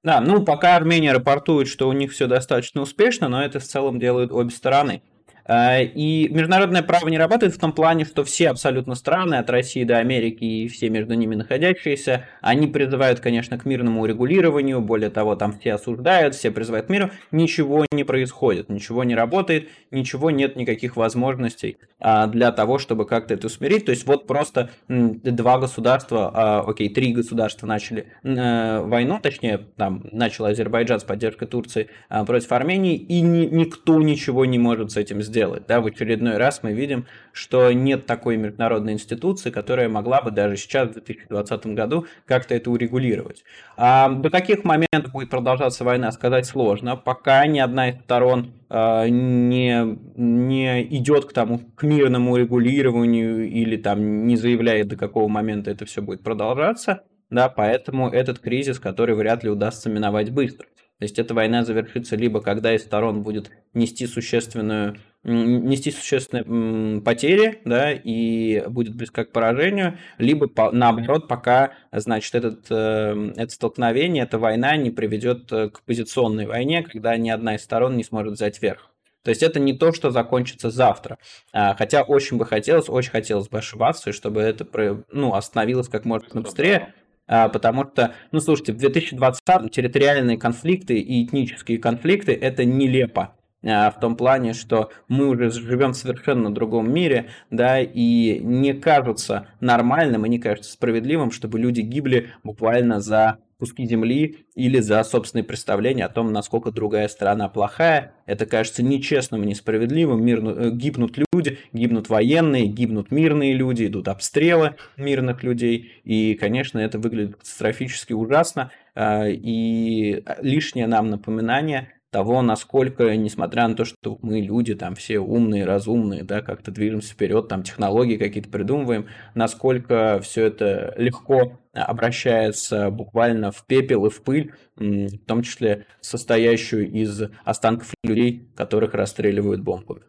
[0.02, 3.98] Да, ну пока Армения рапортует, что у них все достаточно успешно, но это в целом
[3.98, 5.02] делают обе стороны.
[5.48, 9.82] Э, и международное право не работает в том плане, что все абсолютно страны, от России
[9.84, 15.34] до Америки и все между ними находящиеся, они призывают, конечно, к мирному урегулированию, более того,
[15.34, 20.56] там все осуждают, все призывают к миру, ничего не происходит, ничего не работает, ничего нет
[20.56, 23.86] никаких возможностей а, для того, чтобы как-то это усмирить.
[23.86, 30.04] То есть вот просто два государства, а, окей, три государства начали э, войну, точнее, там
[30.12, 35.22] начал Азербайджан с поддержкой Турции а, против Армении, и никто ничего не может с этим
[35.22, 35.66] сделать сделать.
[35.68, 40.56] Да, в очередной раз мы видим, что нет такой международной институции, которая могла бы даже
[40.56, 43.44] сейчас, в 2020 году, как-то это урегулировать.
[43.76, 46.96] А до каких моментов будет продолжаться война, сказать сложно.
[46.96, 53.76] Пока ни одна из сторон а, не, не идет к тому, к мирному регулированию или
[53.76, 59.14] там не заявляет, до какого момента это все будет продолжаться, да, поэтому этот кризис, который
[59.14, 60.66] вряд ли удастся миновать быстро.
[60.98, 64.96] То есть эта война завершится либо когда из сторон будет нести существенную
[65.28, 73.32] нести существенные потери, да, и будет близко к поражению, либо наоборот, пока, значит, этот, э,
[73.36, 77.96] это столкновение, эта война не приведет э, к позиционной войне, когда ни одна из сторон
[77.96, 78.90] не сможет взять верх.
[79.24, 81.18] То есть это не то, что закончится завтра.
[81.52, 84.66] А, хотя очень бы хотелось, очень хотелось бы ошибаться, чтобы это
[85.12, 86.94] ну, остановилось как можно быстрее.
[87.26, 93.34] А, потому что, ну слушайте, в 2020 территориальные конфликты и этнические конфликты это нелепо.
[93.64, 98.72] А, в том плане, что мы уже живем в совершенно другом мире, да, и не
[98.72, 105.02] кажется нормальным и не кажется справедливым, чтобы люди гибли буквально за куски земли или за
[105.02, 108.12] собственные представления о том, насколько другая страна плохая.
[108.24, 110.24] Это кажется нечестным и несправедливым.
[110.24, 115.92] Мирно, э, гибнут люди, гибнут военные, гибнут мирные люди, идут обстрелы мирных людей.
[116.04, 118.70] И, конечно, это выглядит катастрофически ужасно.
[118.94, 125.20] А, и лишнее нам напоминание того, насколько, несмотря на то, что мы люди, там все
[125.20, 132.90] умные, разумные, да, как-то движемся вперед, там технологии какие-то придумываем, насколько все это легко обращается
[132.90, 139.60] буквально в пепел и в пыль, в том числе состоящую из останков людей, которых расстреливают
[139.60, 140.02] бомбами.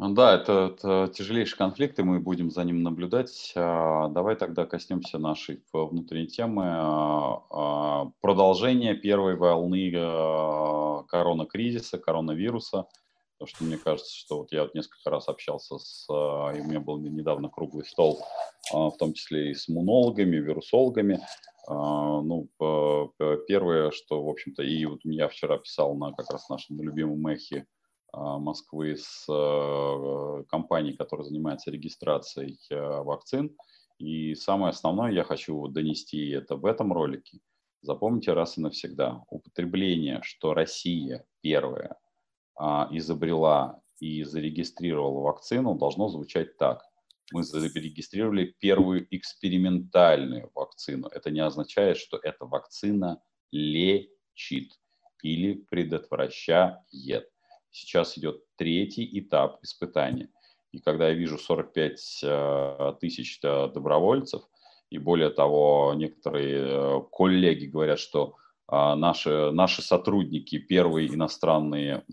[0.00, 3.52] Ну да, это, это тяжелейший конфликт, и мы будем за ним наблюдать.
[3.56, 6.62] А, давай тогда коснемся нашей внутренней темы.
[6.66, 9.90] А, а, продолжение первой волны
[11.08, 12.86] коронакризиса, коронавируса.
[13.38, 16.78] Потому что мне кажется, что вот я вот несколько раз общался с, и у меня
[16.78, 18.20] был недавно круглый стол,
[18.72, 21.20] в том числе и с иммунологами, вирусологами.
[21.68, 22.48] Ну,
[23.46, 27.66] первое, что, в общем-то, и вот я вчера писал на как раз нашем любимом эхе
[28.12, 33.56] Москвы с э, компанией, которая занимается регистрацией э, вакцин.
[33.98, 37.40] И самое основное я хочу донести это в этом ролике.
[37.82, 39.22] Запомните раз и навсегда.
[39.28, 41.96] Употребление, что Россия первая
[42.56, 46.82] а, изобрела и зарегистрировала вакцину, должно звучать так.
[47.32, 51.08] Мы зарегистрировали первую экспериментальную вакцину.
[51.08, 54.72] Это не означает, что эта вакцина лечит
[55.22, 56.78] или предотвращает
[57.78, 60.28] Сейчас идет третий этап испытания.
[60.72, 64.42] И когда я вижу 45 э, тысяч э, добровольцев,
[64.90, 68.34] и более того, некоторые э, коллеги говорят, что
[68.70, 72.04] наши, наши сотрудники, первые иностранные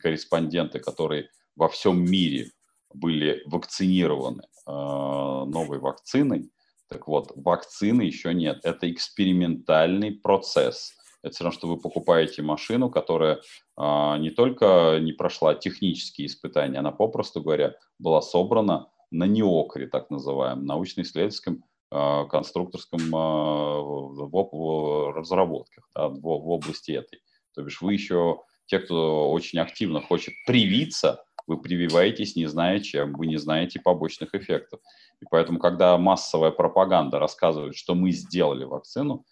[0.00, 2.50] корреспонденты, которые во всем мире
[2.94, 6.50] были вакцинированы новой вакциной,
[6.88, 8.60] так вот, вакцины еще нет.
[8.62, 10.94] Это экспериментальный процесс.
[11.22, 13.40] Это все равно, что вы покупаете машину, которая
[13.76, 20.10] а, не только не прошла технические испытания, она, попросту говоря, была собрана на НИОКРе, так
[20.10, 27.20] называемом, научно-исследовательском а, конструкторском а, в, разработках да, в области этой.
[27.54, 33.12] То бишь вы еще, те, кто очень активно хочет привиться, вы прививаетесь, не зная чем,
[33.12, 34.80] вы не знаете побочных эффектов.
[35.20, 39.24] И поэтому, когда массовая пропаганда рассказывает, что мы сделали вакцину,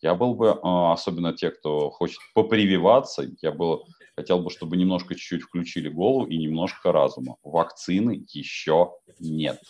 [0.00, 5.14] я был бы, а, особенно те, кто хочет попрививаться, я был, хотел бы, чтобы немножко
[5.14, 7.36] чуть-чуть включили голову и немножко разума.
[7.42, 9.60] Вакцины еще нет.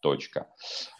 [0.00, 0.46] Точка.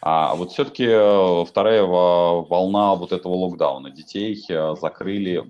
[0.03, 3.89] А вот все-таки э, вторая волна вот этого локдауна.
[3.89, 5.43] Детей э, закрыли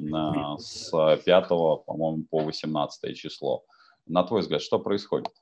[0.57, 3.65] с 5, по-моему, по 18 число.
[4.07, 5.33] На твой взгляд, что происходит?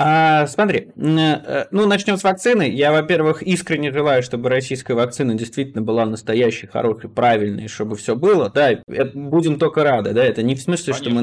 [0.00, 2.70] А, смотри, э, ну начнем с вакцины.
[2.70, 8.48] Я, во-первых, искренне желаю, чтобы российская вакцина действительно была настоящей, хорошей, правильной, чтобы все было.
[8.48, 8.78] Да,
[9.12, 11.04] будем только рады, да, это не в смысле, Конечно.
[11.04, 11.22] что мы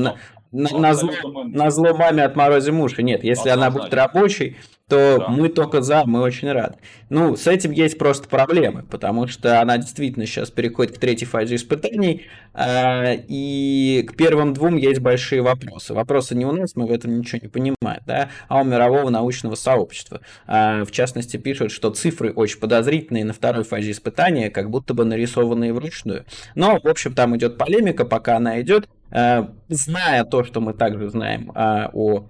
[0.55, 1.11] на, на, зло,
[1.45, 3.03] на зло маме отморозим уши.
[3.03, 4.55] Нет, если она будет рабочей,
[4.87, 5.27] то да.
[5.29, 6.75] мы только за, мы очень рады.
[7.09, 11.55] Ну, с этим есть просто проблемы, потому что она действительно сейчас переходит к третьей фазе
[11.55, 15.93] испытаний, э, и к первым двум есть большие вопросы.
[15.93, 19.55] Вопросы не у нас, мы в этом ничего не понимаем, да, а у мирового научного
[19.55, 20.21] сообщества.
[20.47, 25.03] Э, в частности, пишут, что цифры очень подозрительные на второй фазе испытания, как будто бы
[25.03, 26.25] нарисованные вручную.
[26.53, 28.87] Но, в общем, там идет полемика, пока она идет.
[29.15, 32.27] Э, зная то, что мы также знаем э, о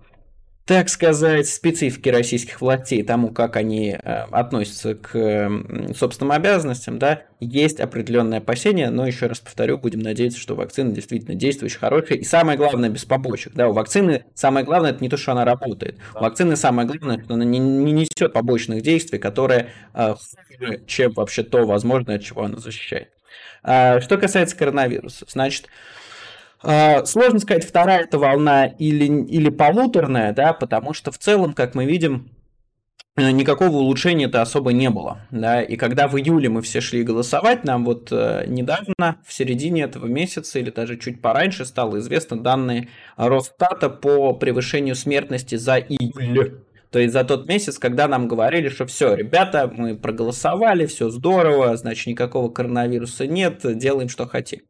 [0.66, 3.98] так сказать, специфики российских властей, тому, как они э,
[4.32, 10.40] относятся к э, собственным обязанностям, да, есть определенные опасения, но еще раз повторю, будем надеяться,
[10.40, 14.90] что вакцина действительно действующая, хорошая, и самое главное, без побочек, да, у вакцины самое главное,
[14.90, 18.34] это не то, что она работает, у вакцины самое главное, что она не, не несет
[18.34, 23.10] побочных действий, которые э, хуже, чем вообще то возможное, от чего она защищает.
[23.64, 25.70] Э, что касается коронавируса, значит, а,
[27.06, 31.86] сложно сказать, вторая это волна или, или полуторная, да, потому что в целом, как мы
[31.86, 32.32] видим,
[33.16, 35.20] э, никакого улучшения-то особо не было.
[35.32, 35.62] Да?
[35.62, 40.08] И когда в июле мы все шли голосовать, нам вот э, недавно, в середине этого
[40.08, 46.62] месяца или даже чуть пораньше, стало известно данные Росстата по превышению смертности за июль.
[46.96, 51.76] То есть за тот месяц, когда нам говорили, что все, ребята, мы проголосовали, все здорово,
[51.76, 54.62] значит никакого коронавируса нет, делаем, что хотим.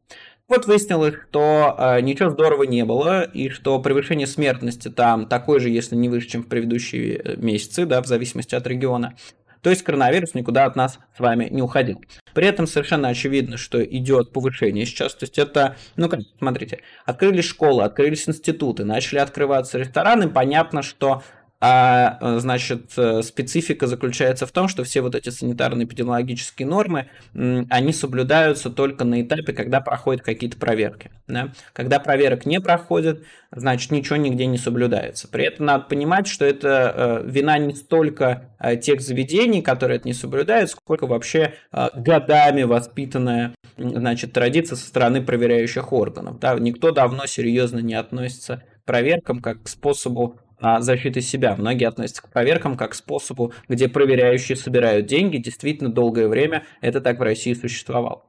[0.48, 5.70] Вот выяснилось, что э, ничего здорового не было, и что превышение смертности там такое же,
[5.70, 9.16] если не выше, чем в предыдущие э, месяцы, да, в зависимости от региона.
[9.62, 12.00] То есть коронавирус никуда от нас с вами не уходил.
[12.34, 15.16] При этом совершенно очевидно, что идет повышение сейчас.
[15.16, 20.28] То есть это, ну как, смотрите, открылись школы, открылись институты, начали открываться рестораны.
[20.28, 21.24] Понятно, что
[21.68, 27.92] а, э, значит, э, специфика заключается в том, что все вот эти санитарно-эпидемиологические нормы, они
[27.92, 31.10] соблюдаются только на этапе, когда проходят какие-то проверки.
[31.26, 31.48] Да?
[31.72, 35.26] Когда проверок не проходят, значит, ничего нигде не соблюдается.
[35.26, 38.44] При этом надо понимать, что это э, вина не столько
[38.80, 41.54] тех заведений, которые это не соблюдают, сколько вообще
[41.94, 46.38] годами воспитанная значит, традиция со стороны проверяющих органов.
[46.38, 46.54] Да?
[46.54, 51.54] Никто давно серьезно не относится проверкам как к способу защиты себя.
[51.56, 55.38] Многие относятся к проверкам как к способу, где проверяющие собирают деньги.
[55.38, 58.22] Действительно, долгое время это так в России существовало.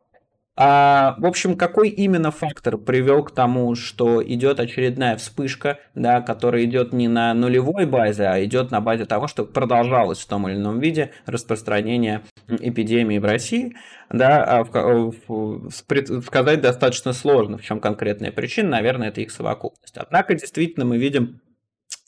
[0.60, 6.64] А, в общем, какой именно фактор привел к тому, что идет очередная вспышка, да, которая
[6.64, 10.56] идет не на нулевой базе, а идет на базе того, что продолжалось в том или
[10.56, 13.76] ином виде распространение эпидемии в России,
[14.10, 19.30] да, а в, в, в, сказать достаточно сложно, в чем конкретная причина, наверное, это их
[19.30, 19.96] совокупность.
[19.96, 21.40] Однако, действительно, мы видим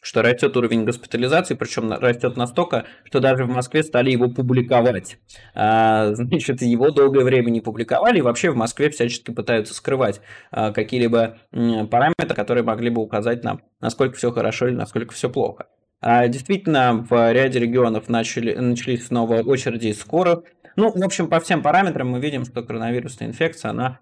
[0.02, 5.18] что растет уровень госпитализации, причем растет настолько, что даже в Москве стали его публиковать.
[5.54, 10.22] А, значит, его долгое время не публиковали, и вообще в Москве всячески пытаются скрывать
[10.52, 15.68] а, какие-либо параметры, которые могли бы указать нам, насколько все хорошо или насколько все плохо.
[16.02, 20.44] А, действительно, в ряде регионов начали, начались снова очереди скоро.
[20.76, 24.00] Ну, в общем, по всем параметрам мы видим, что коронавирусная инфекция, она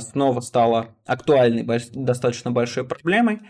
[0.00, 3.40] снова стала актуальной, достаточно большой проблемой.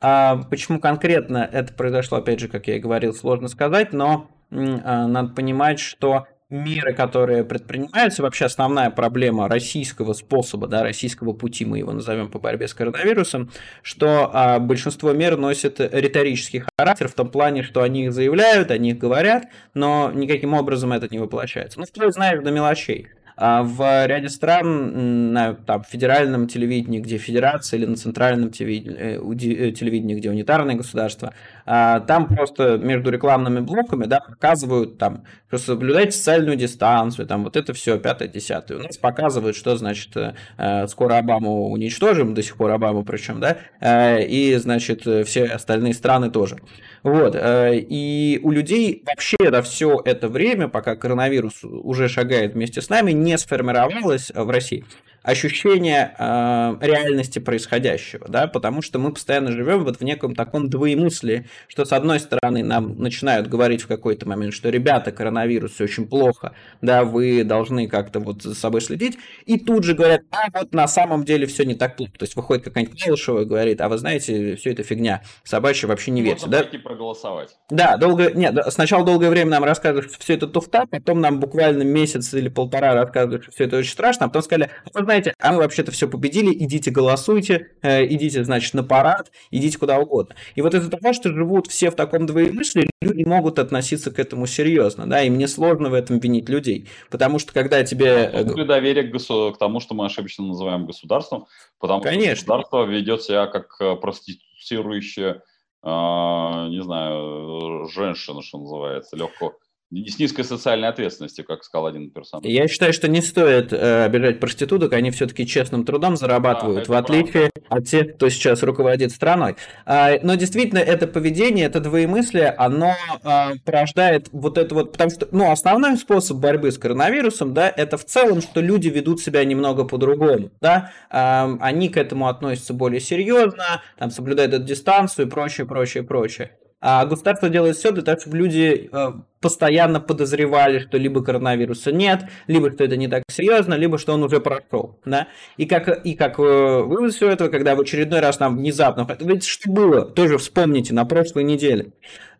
[0.00, 5.06] А почему конкретно это произошло, опять же, как я и говорил, сложно сказать, но а,
[5.06, 11.78] надо понимать, что меры, которые предпринимаются, вообще основная проблема российского способа, да, российского пути, мы
[11.78, 13.50] его назовем по борьбе с коронавирусом,
[13.82, 18.90] что а, большинство мер носит риторический характер в том плане, что они их заявляют, они
[18.90, 21.80] их говорят, но никаким образом это не воплощается.
[21.80, 23.08] Ну, вплоть, знаешь, до мелочей.
[23.38, 29.72] А в ряде стран на там, федеральном телевидении, где федерация, или на центральном телевидении, э,
[29.72, 31.34] телевидении, где унитарное государство,
[31.66, 37.72] там просто между рекламными блоками да, показывают, там, что соблюдайте социальную дистанцию, там вот это
[37.72, 38.78] все, пятое, десятое.
[38.78, 43.58] У нас показывают, что значит э, скоро Обаму уничтожим, до сих пор Обаму причем, да,
[43.80, 46.58] э, и значит все остальные страны тоже.
[47.02, 47.36] Вот.
[47.38, 53.12] И у людей вообще на все это время, пока коронавирус уже шагает вместе с нами,
[53.12, 54.84] не сформировалось в России
[55.26, 61.48] ощущение э, реальности происходящего, да, потому что мы постоянно живем вот в неком таком двоемыслии,
[61.66, 66.06] что с одной стороны нам начинают говорить в какой-то момент, что ребята, коронавирус, все очень
[66.06, 70.72] плохо, да, вы должны как-то вот за собой следить, и тут же говорят, а вот
[70.72, 73.88] на самом деле все не так плохо, то есть выходит какая-нибудь Малышева и говорит, а
[73.88, 76.64] вы знаете, все это фигня, собачья вообще не верьте, да?
[76.84, 77.56] проголосовать.
[77.68, 81.82] Да, долго, нет, сначала долгое время нам рассказывают, что все это туфта, потом нам буквально
[81.82, 85.15] месяц или полтора рассказывают, что все это очень страшно, а потом сказали, а вы знаете,
[85.16, 89.98] знаете, а мы вообще-то все победили, идите голосуйте, э, идите, значит, на парад, идите куда
[89.98, 90.34] угодно.
[90.54, 94.46] И вот из-за того, что живут все в таком двоемыслии, люди могут относиться к этому
[94.46, 98.30] серьезно, да, и мне сложно в этом винить людей, потому что когда тебе...
[98.44, 99.52] Ну, доверие к, госу...
[99.54, 101.46] к тому, что мы ошибочно называем государством,
[101.78, 102.36] потому Конечно.
[102.36, 105.42] что государство ведет себя как э, проституирующее,
[105.82, 109.54] э, не знаю, женщина, что называется, легкого
[109.92, 112.44] с низкой социальной ответственностью, как сказал один персонаж.
[112.44, 116.96] Я считаю, что не стоит э, обижать проституток, они все-таки честным трудом зарабатывают, да, в
[116.96, 117.76] отличие правда.
[117.82, 119.56] от тех, кто сейчас руководит страной.
[119.84, 125.28] А, но действительно, это поведение, это двоемыслие, оно а, порождает вот это вот, потому что,
[125.30, 129.84] ну, основной способ борьбы с коронавирусом, да, это в целом, что люди ведут себя немного
[129.84, 135.66] по-другому, да, а, они к этому относятся более серьезно, там, соблюдают эту дистанцию и прочее,
[135.66, 136.50] прочее, прочее.
[136.80, 142.24] А государство делает все для того, чтобы люди э, постоянно подозревали, что либо коронавируса нет,
[142.46, 145.00] либо что это не так серьезно, либо что он уже прошел.
[145.06, 145.28] Да?
[145.56, 149.06] И как, и как э, вывод всего этого, когда в очередной раз нам внезапно...
[149.20, 150.04] Ведь что было?
[150.04, 151.92] Тоже вспомните, на прошлой неделе.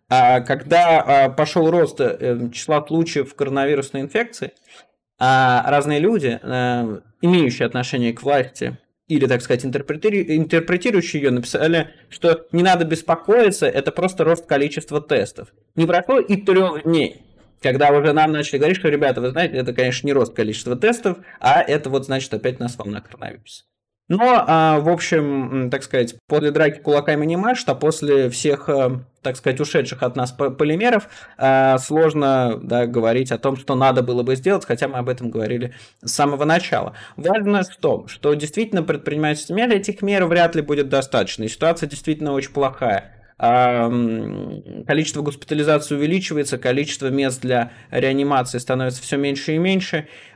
[0.08, 4.52] А, когда а, пошел рост э, числа случаев коронавирусной инфекции,
[5.18, 6.38] а разные люди,
[7.22, 8.76] имеющие отношение к власти,
[9.08, 15.54] или, так сказать, интерпретирующие ее, написали, что не надо беспокоиться, это просто рост количества тестов.
[15.76, 17.22] Не прошло и трех дней,
[17.62, 21.18] когда уже нам начали говорить, что, ребята, вы знаете, это, конечно, не рост количества тестов,
[21.40, 23.64] а это вот, значит, опять нас волна коронавируса.
[24.08, 29.00] Но, а, в общем, так сказать, после драки кулаками не машет, а после всех, а,
[29.20, 34.22] так сказать, ушедших от нас полимеров а, сложно да, говорить о том, что надо было
[34.22, 36.94] бы сделать, хотя мы об этом говорили с самого начала.
[37.16, 41.88] Важно в том, что действительно предпринимательские меры, этих мер вряд ли будет достаточно, и ситуация
[41.88, 50.08] действительно очень плохая количество госпитализации увеличивается, количество мест для реанимации становится все меньше и меньше,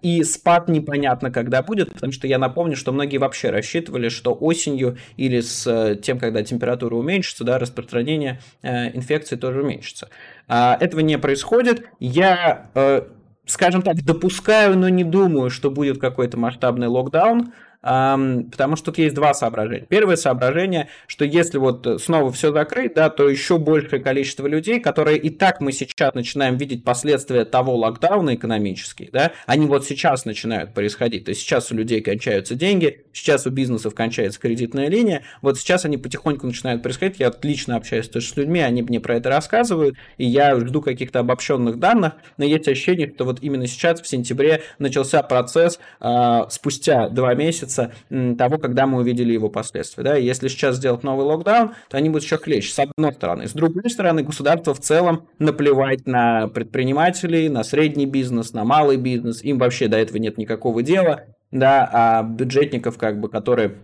[0.00, 4.96] и спад непонятно когда будет, потому что я напомню, что многие вообще рассчитывали, что осенью
[5.16, 10.08] или с э, тем, когда температура уменьшится, да, распространение э, инфекции тоже уменьшится.
[10.48, 11.86] А, этого не происходит.
[12.00, 13.02] Я э,
[13.46, 17.52] скажем так, допускаю, но не думаю, что будет какой-то масштабный локдаун
[17.84, 19.86] потому что тут есть два соображения.
[19.86, 25.18] Первое соображение, что если вот снова все закрыть, да, то еще большее количество людей, которые
[25.18, 30.72] и так мы сейчас начинаем видеть последствия того локдауна экономических, да, они вот сейчас начинают
[30.72, 31.26] происходить.
[31.26, 35.84] То есть сейчас у людей кончаются деньги, сейчас у бизнесов кончается кредитная линия, вот сейчас
[35.84, 37.20] они потихоньку начинают происходить.
[37.20, 41.18] Я отлично общаюсь тоже с людьми, они мне про это рассказывают, и я жду каких-то
[41.18, 47.10] обобщенных данных, но есть ощущение, что вот именно сейчас, в сентябре, начался процесс э, спустя
[47.10, 47.92] два месяца месяца
[48.36, 50.04] того, когда мы увидели его последствия.
[50.04, 50.16] Да?
[50.16, 53.48] если сейчас сделать новый локдаун, то они будут еще клещ, с одной стороны.
[53.48, 59.42] С другой стороны, государство в целом наплевать на предпринимателей, на средний бизнес, на малый бизнес.
[59.42, 61.24] Им вообще до этого нет никакого дела.
[61.50, 63.76] Да, а бюджетников, как бы, которые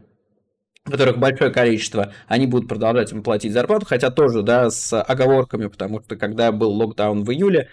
[0.85, 6.01] которых большое количество, они будут продолжать им платить зарплату, хотя тоже, да, с оговорками, потому
[6.03, 7.69] что когда был локдаун в июле,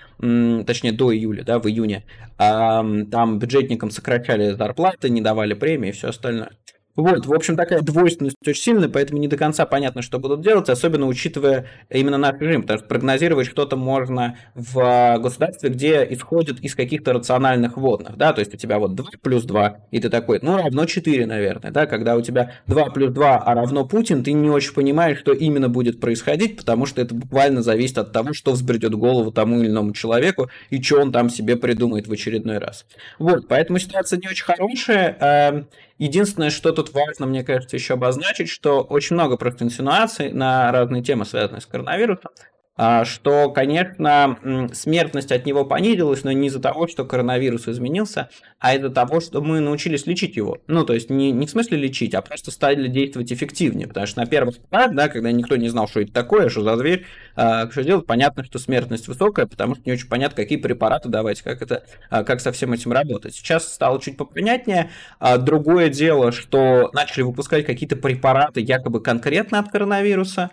[0.66, 2.06] точнее до июля, да, в июне,
[2.38, 6.52] там бюджетникам сокращали зарплаты, не давали премии и все остальное.
[6.98, 10.68] Вот, в общем, такая двойственность очень сильная, поэтому не до конца понятно, что будут делать,
[10.68, 16.74] особенно учитывая именно наш режим, потому что прогнозировать что-то можно в государстве, где исходит из
[16.74, 20.40] каких-то рациональных водных, да, то есть у тебя вот 2 плюс 2, и ты такой,
[20.42, 24.34] ну, равно 4, наверное, да, когда у тебя 2 плюс 2, а равно Путин, ты
[24.34, 28.54] не очень понимаешь, что именно будет происходить, потому что это буквально зависит от того, что
[28.54, 32.88] взбредет голову тому или иному человеку, и что он там себе придумает в очередной раз.
[33.20, 35.68] Вот, поэтому ситуация не очень хорошая, эм,
[35.98, 41.02] Единственное, что тут важно, мне кажется, еще обозначить, что очень много просто инсинуаций на разные
[41.02, 42.32] темы, связанные с коронавирусом.
[42.80, 48.76] А, что, конечно, смертность от него понизилась, но не из-за того, что коронавирус изменился, а
[48.76, 50.60] из-за того, что мы научились лечить его.
[50.68, 53.88] Ну, то есть не, не в смысле лечить, а просто стали действовать эффективнее.
[53.88, 56.78] Потому что на первых порах, да, когда никто не знал, что это такое, что за
[56.78, 57.06] зверь,
[57.36, 61.42] а, что делать, понятно, что смертность высокая, потому что не очень понятно, какие препараты давать,
[61.42, 63.34] как, это, а, как со всем этим работать.
[63.34, 64.92] Сейчас стало чуть попонятнее.
[65.40, 70.52] Другое дело, что начали выпускать какие-то препараты якобы конкретно от коронавируса,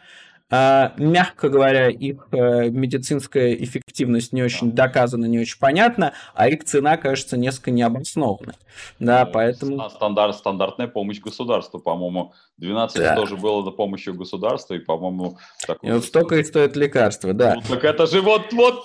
[0.51, 6.97] мягко говоря, их э, медицинская эффективность не очень доказана, не очень понятна, а их цена,
[6.97, 8.55] кажется, несколько необоснованной.
[8.99, 9.91] Да, ну, поэтому...
[9.91, 13.17] Стандарт, стандартная помощь государству, по-моему, 12 да.
[13.17, 15.39] тоже было на помощью государства, и, по-моему...
[15.83, 17.57] И вот столько и стоит лекарства, да.
[17.57, 18.85] Ну, так это же вот-вот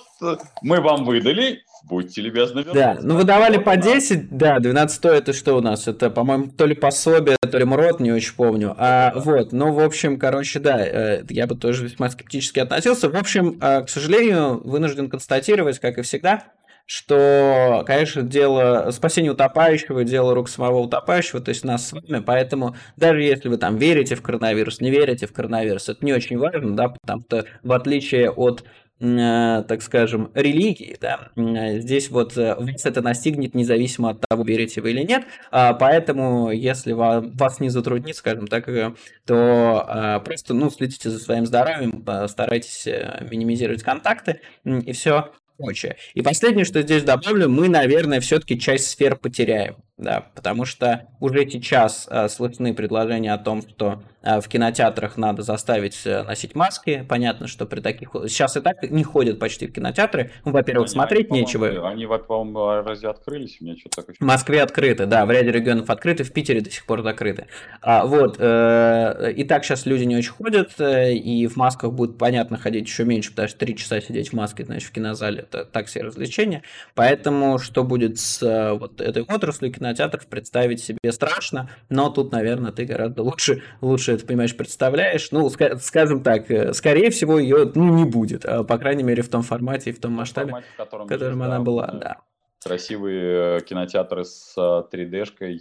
[0.62, 5.56] мы вам выдали, Будьте любезны Да, ну выдавали по 10, да, 12 стоит, это что
[5.56, 5.88] у нас?
[5.88, 8.74] Это, по-моему, то ли пособие, то ли МРОД, не очень помню.
[8.76, 13.08] А, вот, ну, в общем, короче, да, э, я бы тоже весьма скептически относился.
[13.08, 16.44] В общем, э, к сожалению, вынужден констатировать, как и всегда,
[16.90, 22.74] что, конечно, дело спасения утопающего, дело рук самого утопающего, то есть нас с вами, поэтому
[22.96, 26.74] даже если вы там верите в коронавирус, не верите в коронавирус, это не очень важно,
[26.74, 28.64] да, потому что в отличие от
[29.02, 34.82] Э, так скажем, религии, да, здесь вот э, вас это настигнет независимо от того, верите
[34.82, 38.92] вы или нет, а, поэтому если вас не затруднит, скажем так, э,
[39.24, 42.84] то просто, ну, следите за своим здоровьем, старайтесь
[43.30, 45.30] минимизировать контакты, и все
[45.60, 45.96] прочее.
[46.14, 51.48] И последнее, что здесь добавлю, мы, наверное, все-таки часть сфер потеряем, да, потому что уже
[51.48, 57.04] сейчас э, слышны предложения о том, что э, в кинотеатрах надо заставить э, носить маски.
[57.06, 58.10] Понятно, что при таких...
[58.26, 60.30] Сейчас и так не ходят почти в кинотеатры.
[60.44, 61.88] Ну, во-первых, они, смотреть они, нечего.
[61.88, 63.58] Они, по-моему, разве открылись?
[63.60, 66.70] У меня что-то так В Москве открыты, да, в ряде регионов открыты, в Питере до
[66.70, 67.46] сих пор закрыты.
[67.82, 72.16] А, вот, э, и так сейчас люди не очень ходят, э, и в масках будет,
[72.16, 75.66] понятно, ходить еще меньше, потому что три часа сидеть в маске, значит, в кинозале, это
[75.66, 76.62] так себе развлечение.
[76.94, 82.72] Поэтому что будет с э, вот этой отраслью кинотеатров, представить себе страшно, но тут, наверное,
[82.72, 85.30] ты гораздо лучше, лучше это, понимаешь, представляешь.
[85.32, 89.28] Ну, скажем так, э, скорее всего, ее ну, не будет, а, по крайней мере, в
[89.28, 92.18] том формате и в том масштабе, в, формате, в котором она была, да.
[92.62, 95.58] Красивые э, кинотеатры с 3D-шкой,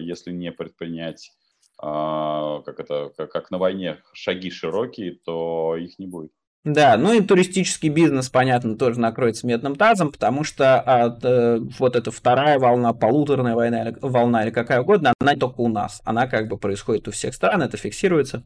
[0.00, 1.32] если не предпринять
[1.78, 6.32] а, как это, как на войне шаги широкие, то их не будет.
[6.64, 11.94] Да, ну и туристический бизнес, понятно, тоже накроется медным тазом, потому что от, э, вот
[11.94, 16.26] эта вторая волна, полуторная война, волна или какая угодно, она не только у нас, она
[16.26, 18.44] как бы происходит у всех стран, это фиксируется.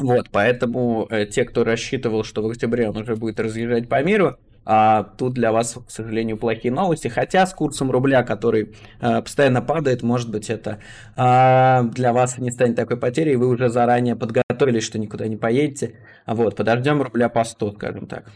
[0.00, 4.36] Вот, поэтому э, те, кто рассчитывал, что в октябре он уже будет разъезжать по миру,
[4.64, 7.08] а тут для вас, к сожалению, плохие новости.
[7.08, 10.80] Хотя с курсом рубля, который а, постоянно падает, может быть, это
[11.16, 13.36] а, для вас не станет такой потерей.
[13.36, 15.96] Вы уже заранее подготовились, что никуда не поедете.
[16.26, 18.30] Вот, подождем рубля по 100, скажем так.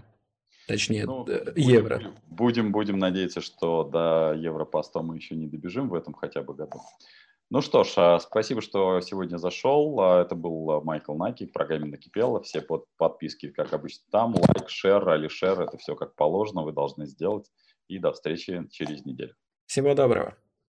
[0.66, 2.00] Точнее, ну, э, евро.
[2.26, 6.42] Будем, будем надеяться, что до евро по 100 мы еще не добежим в этом хотя
[6.42, 6.80] бы году.
[7.50, 10.00] Ну что ж, а, спасибо, что сегодня зашел.
[10.00, 12.42] А, это был а, Майкл Наки, программе «Накипело».
[12.42, 14.34] Все под подписки, как обычно, там.
[14.34, 15.60] Лайк, шер, алишер.
[15.60, 17.50] Это все как положено, вы должны сделать.
[17.86, 19.34] И до встречи через неделю.
[19.66, 20.36] Всего доброго.